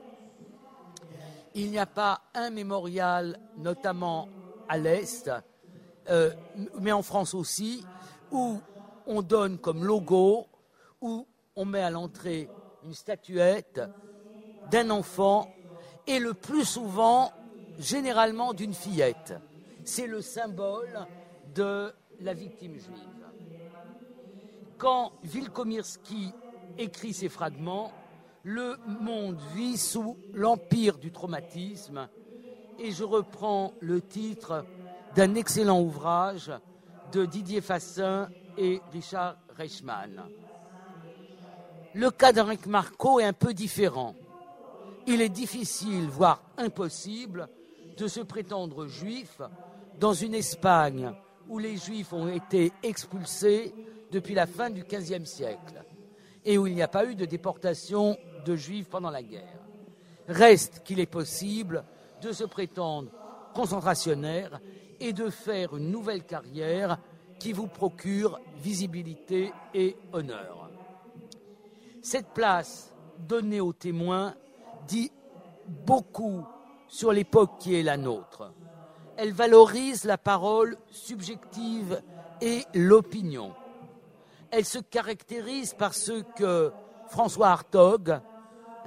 Il 1.56 1.72
n'y 1.72 1.80
a 1.80 1.86
pas 1.86 2.22
un 2.34 2.50
mémorial, 2.50 3.40
notamment 3.58 4.28
à 4.68 4.78
l'Est, 4.78 5.32
euh, 6.10 6.32
mais 6.80 6.92
en 6.92 7.02
France 7.04 7.34
aussi, 7.34 7.86
où 8.32 8.60
on 9.06 9.22
donne 9.22 9.60
comme 9.60 9.86
logo, 9.86 10.48
où 11.00 11.26
on 11.56 11.64
met 11.64 11.82
à 11.82 11.90
l'entrée 11.90 12.50
une 12.84 12.94
statuette 12.94 13.82
d'un 14.70 14.90
enfant 14.90 15.50
et 16.06 16.20
le 16.20 16.34
plus 16.34 16.66
souvent, 16.66 17.32
généralement, 17.80 18.54
d'une 18.54 18.74
fillette. 18.74 19.36
C'est 19.86 20.08
le 20.08 20.22
symbole 20.22 21.08
de 21.56 21.94
la 22.22 22.34
victime 22.34 22.74
juive. 22.74 23.26
Quand 24.78 25.12
Vilkomirski 25.24 26.32
écrit 26.78 27.14
ces 27.14 27.30
fragments, 27.30 27.92
le 28.44 28.78
monde 29.02 29.40
vit 29.56 29.78
sous 29.78 30.18
l'empire 30.34 30.98
du 30.98 31.12
traumatisme 31.12 32.08
et 32.80 32.92
je 32.92 33.04
reprends 33.04 33.74
le 33.80 34.02
titre 34.02 34.66
d'un 35.16 35.36
excellent 35.36 35.82
ouvrage 35.82 36.52
de 37.12 37.26
Didier 37.26 37.62
Fassin 37.62 38.30
et 38.58 38.82
Richard 38.92 39.38
Reichmann. 39.56 40.24
Le 41.94 42.12
cas 42.12 42.32
d'Henrik 42.32 42.68
Marco 42.68 43.20
est 43.20 43.26
un 43.26 43.34
peu 43.34 43.54
différent. 43.54 44.16
Il 45.08 45.22
est 45.22 45.30
difficile, 45.30 46.08
voire 46.08 46.44
impossible, 46.58 47.50
de 47.98 48.08
se 48.08 48.20
prétendre 48.20 48.86
juif 48.88 49.42
dans 50.00 50.14
une 50.14 50.36
Espagne 50.36 51.12
où 51.50 51.60
les 51.60 51.78
juifs 51.78 52.14
ont 52.14 52.28
été 52.28 52.72
expulsés 52.84 53.74
depuis 54.12 54.34
la 54.34 54.48
fin 54.48 54.70
du 54.70 54.84
XVe 54.84 55.26
siècle 55.26 55.84
et 56.46 56.58
où 56.58 56.68
il 56.68 56.76
n'y 56.76 56.82
a 56.82 56.88
pas 56.88 57.06
eu 57.06 57.16
de 57.16 57.26
déportation 57.26 58.18
de 58.46 58.56
juifs 58.56 58.88
pendant 58.90 59.10
la 59.10 59.22
guerre. 59.24 59.60
Reste 60.28 60.82
qu'il 60.84 61.00
est 61.00 61.06
possible 61.06 61.84
de 62.22 62.32
se 62.32 62.46
prétendre 62.46 63.12
concentrationnaire 63.54 64.60
et 65.00 65.14
de 65.14 65.30
faire 65.30 65.76
une 65.76 65.92
nouvelle 65.92 66.24
carrière 66.24 67.00
qui 67.40 67.54
vous 67.54 67.68
procure 67.68 68.40
visibilité 68.58 69.52
et 69.74 69.96
honneur. 70.14 70.70
Cette 72.02 72.30
place 72.30 72.94
donnée 73.20 73.60
aux 73.60 73.74
témoins 73.74 74.36
dit 74.88 75.12
beaucoup 75.68 76.44
sur 76.88 77.12
l'époque 77.12 77.58
qui 77.60 77.76
est 77.76 77.84
la 77.84 77.98
nôtre. 77.98 78.54
Elle 79.18 79.34
valorise 79.34 80.04
la 80.04 80.20
parole 80.20 80.78
subjective 80.92 82.02
et 82.40 82.64
l'opinion. 82.76 83.52
Elle 84.52 84.66
se 84.66 84.78
caractérise 84.78 85.74
par 85.74 85.96
ce 85.96 86.22
que 86.36 86.72
François 87.08 87.50
Hartog, 87.50 88.20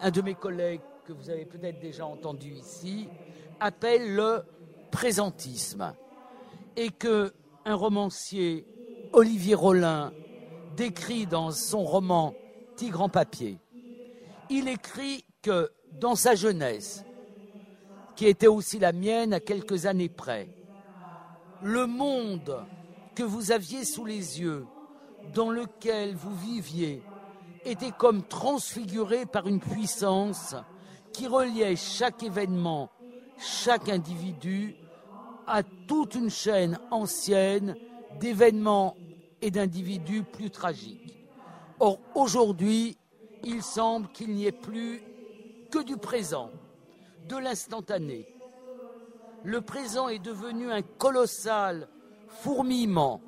un 0.01 0.11
de 0.11 0.23
mes 0.23 0.35
collègues 0.37 0.81
que 1.05 1.13
vous 1.13 1.31
avez 1.31 1.45
peut-être 1.45 1.81
déjà 1.81 2.07
entendu 2.07 2.53
ici, 2.53 3.09
appelle 3.59 4.15
le 4.15 4.43
présentisme 4.93 5.95
et 6.77 6.91
que 6.91 7.33
un 7.65 7.75
romancier, 7.75 8.65
Olivier 9.13 9.57
Rollin, 9.57 10.13
décrit 10.77 11.27
dans 11.27 11.51
son 11.51 11.85
roman 11.85 12.35
Tigre 12.77 13.03
en 13.03 13.09
papier. 13.09 13.59
Il 14.49 14.69
écrit 14.69 15.25
que 15.43 15.71
dans 16.01 16.15
sa 16.15 16.35
jeunesse, 16.35 17.05
qui 18.21 18.27
était 18.27 18.49
aussi 18.49 18.79
la 18.79 18.93
mienne 18.93 19.33
à 19.33 19.41
quelques 19.41 19.87
années 19.87 20.11
près, 20.11 20.51
le 21.63 21.87
monde 21.87 22.67
que 23.15 23.23
vous 23.23 23.51
aviez 23.51 23.87
sous 23.87 24.05
les 24.05 24.43
yeux, 24.43 24.67
dans 25.33 25.51
lequel 25.51 26.15
vous 26.17 26.37
viviez, 26.37 27.03
était 27.65 27.93
comme 27.93 28.23
transfiguré 28.23 29.25
par 29.25 29.47
une 29.47 29.59
puissance 29.59 30.55
qui 31.15 31.29
reliait 31.29 31.77
chaque 31.77 32.23
événement, 32.23 32.91
chaque 33.39 33.89
individu 33.89 34.77
à 35.47 35.63
toute 35.63 36.15
une 36.15 36.29
chaîne 36.29 36.79
ancienne 36.91 37.75
d'événements 38.21 38.99
et 39.41 39.51
d'individus 39.51 40.25
plus 40.25 40.51
tragiques. 40.51 41.25
Or, 41.79 41.99
aujourd'hui, 42.15 42.99
il 43.45 43.63
semble 43.63 44.13
qu'il 44.13 44.35
n'y 44.35 44.45
ait 44.45 44.53
plus 44.53 45.03
que 45.71 45.83
du 45.83 45.97
présent, 45.97 46.51
de 47.29 47.37
l'instantané. 47.37 48.27
Le 49.43 49.61
présent 49.61 50.09
est 50.09 50.19
devenu 50.19 50.71
un 50.71 50.83
colossal 50.83 51.89
fourmillement, 52.29 53.21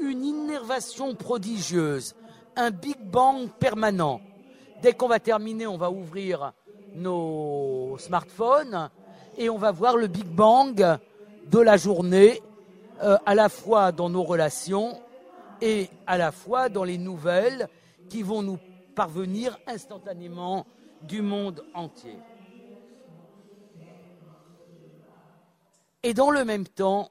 une 0.00 0.24
innervation 0.24 1.14
prodigieuse, 1.14 2.14
un 2.56 2.70
Big 2.70 2.98
Bang 2.98 3.48
permanent. 3.58 4.20
Dès 4.82 4.92
qu'on 4.92 5.08
va 5.08 5.18
terminer, 5.18 5.66
on 5.66 5.76
va 5.76 5.90
ouvrir 5.90 6.52
nos 6.94 7.96
smartphones 7.98 8.90
et 9.36 9.50
on 9.50 9.58
va 9.58 9.70
voir 9.70 9.96
le 9.96 10.06
Big 10.06 10.26
Bang 10.26 10.98
de 11.46 11.58
la 11.58 11.76
journée, 11.76 12.40
euh, 13.02 13.16
à 13.26 13.34
la 13.34 13.48
fois 13.48 13.92
dans 13.92 14.08
nos 14.08 14.22
relations 14.22 15.00
et 15.60 15.88
à 16.06 16.16
la 16.16 16.32
fois 16.32 16.68
dans 16.68 16.84
les 16.84 16.98
nouvelles 16.98 17.68
qui 18.08 18.22
vont 18.22 18.42
nous 18.42 18.58
parvenir 18.94 19.58
instantanément 19.66 20.66
du 21.02 21.20
monde 21.20 21.64
entier. 21.74 22.16
Et 26.04 26.12
dans 26.12 26.30
le 26.30 26.44
même 26.44 26.68
temps, 26.68 27.10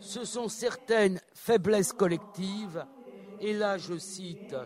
ce 0.00 0.24
sont 0.24 0.48
certaines 0.48 1.20
faiblesses 1.32 1.92
collectives, 1.92 2.84
et 3.38 3.52
là 3.52 3.78
je 3.78 3.96
cite 3.98 4.56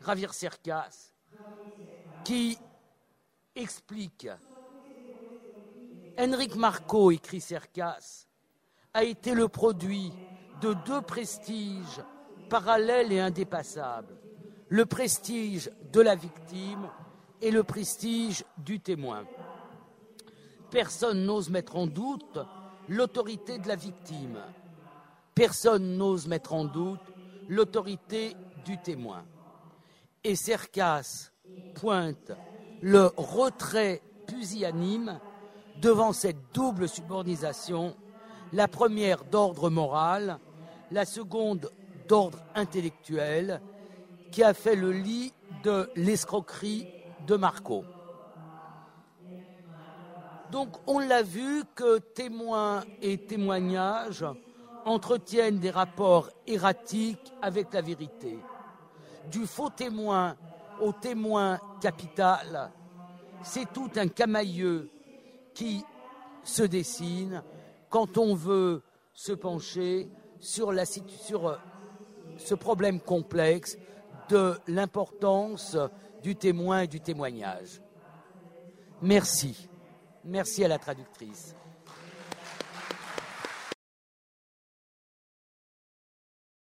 Ravir 0.00 0.32
Cercas, 0.32 1.12
qui 2.24 2.58
explique 3.54 4.28
Henrik 6.18 6.54
Marco, 6.56 7.10
écrit 7.10 7.42
Cercas, 7.42 8.26
a 8.94 9.04
été 9.04 9.34
le 9.34 9.48
produit 9.48 10.16
de 10.54 10.72
deux 10.72 11.02
prestiges 11.02 12.02
parallèles 12.48 13.12
et 13.12 13.20
indépassables. 13.20 14.16
Le 14.68 14.86
prestige 14.86 15.70
de 15.82 16.00
la 16.00 16.14
victime 16.14 16.90
et 17.42 17.50
le 17.50 17.62
prestige 17.62 18.42
du 18.56 18.80
témoin. 18.80 19.28
Personne 20.70 21.24
n'ose 21.24 21.50
mettre 21.50 21.76
en 21.76 21.86
doute 21.86 22.38
l'autorité 22.88 23.58
de 23.58 23.68
la 23.68 23.76
victime. 23.76 24.38
Personne 25.34 25.96
n'ose 25.96 26.26
mettre 26.26 26.54
en 26.54 26.64
doute 26.64 27.00
l'autorité 27.48 28.36
du 28.64 28.78
témoin. 28.78 29.24
Et 30.24 30.34
Cercas 30.34 31.30
pointe 31.74 32.32
le 32.80 33.10
retrait 33.16 34.02
pusillanime 34.26 35.20
devant 35.80 36.12
cette 36.12 36.52
double 36.54 36.88
subordination, 36.88 37.94
la 38.52 38.66
première 38.66 39.24
d'ordre 39.24 39.70
moral, 39.70 40.38
la 40.90 41.04
seconde 41.04 41.70
d'ordre 42.08 42.38
intellectuel, 42.54 43.60
qui 44.32 44.42
a 44.42 44.54
fait 44.54 44.76
le 44.76 44.92
lit 44.92 45.32
de 45.64 45.90
l'escroquerie 45.96 46.86
de 47.26 47.36
Marco. 47.36 47.84
Donc 50.50 50.76
on 50.86 50.98
l'a 50.98 51.22
vu 51.22 51.64
que 51.74 51.98
témoins 51.98 52.84
et 53.02 53.18
témoignages 53.18 54.24
entretiennent 54.84 55.58
des 55.58 55.70
rapports 55.70 56.30
erratiques 56.46 57.32
avec 57.42 57.72
la 57.74 57.80
vérité. 57.80 58.38
Du 59.30 59.46
faux 59.46 59.70
témoin 59.70 60.36
au 60.80 60.92
témoin 60.92 61.58
capital, 61.80 62.70
c'est 63.42 63.72
tout 63.72 63.90
un 63.96 64.08
camailleux 64.08 64.88
qui 65.54 65.84
se 66.44 66.62
dessine 66.62 67.42
quand 67.90 68.18
on 68.18 68.34
veut 68.34 68.82
se 69.12 69.32
pencher 69.32 70.08
sur, 70.38 70.72
sur 71.08 71.48
euh, 71.48 71.56
ce 72.36 72.54
problème 72.54 73.00
complexe 73.00 73.78
de 74.28 74.54
l'importance 74.68 75.76
du 76.22 76.36
témoin 76.36 76.82
et 76.82 76.86
du 76.86 77.00
témoignage. 77.00 77.80
Merci. 79.02 79.68
Merci 80.26 80.64
à 80.64 80.68
la 80.68 80.78
traductrice. 80.78 81.55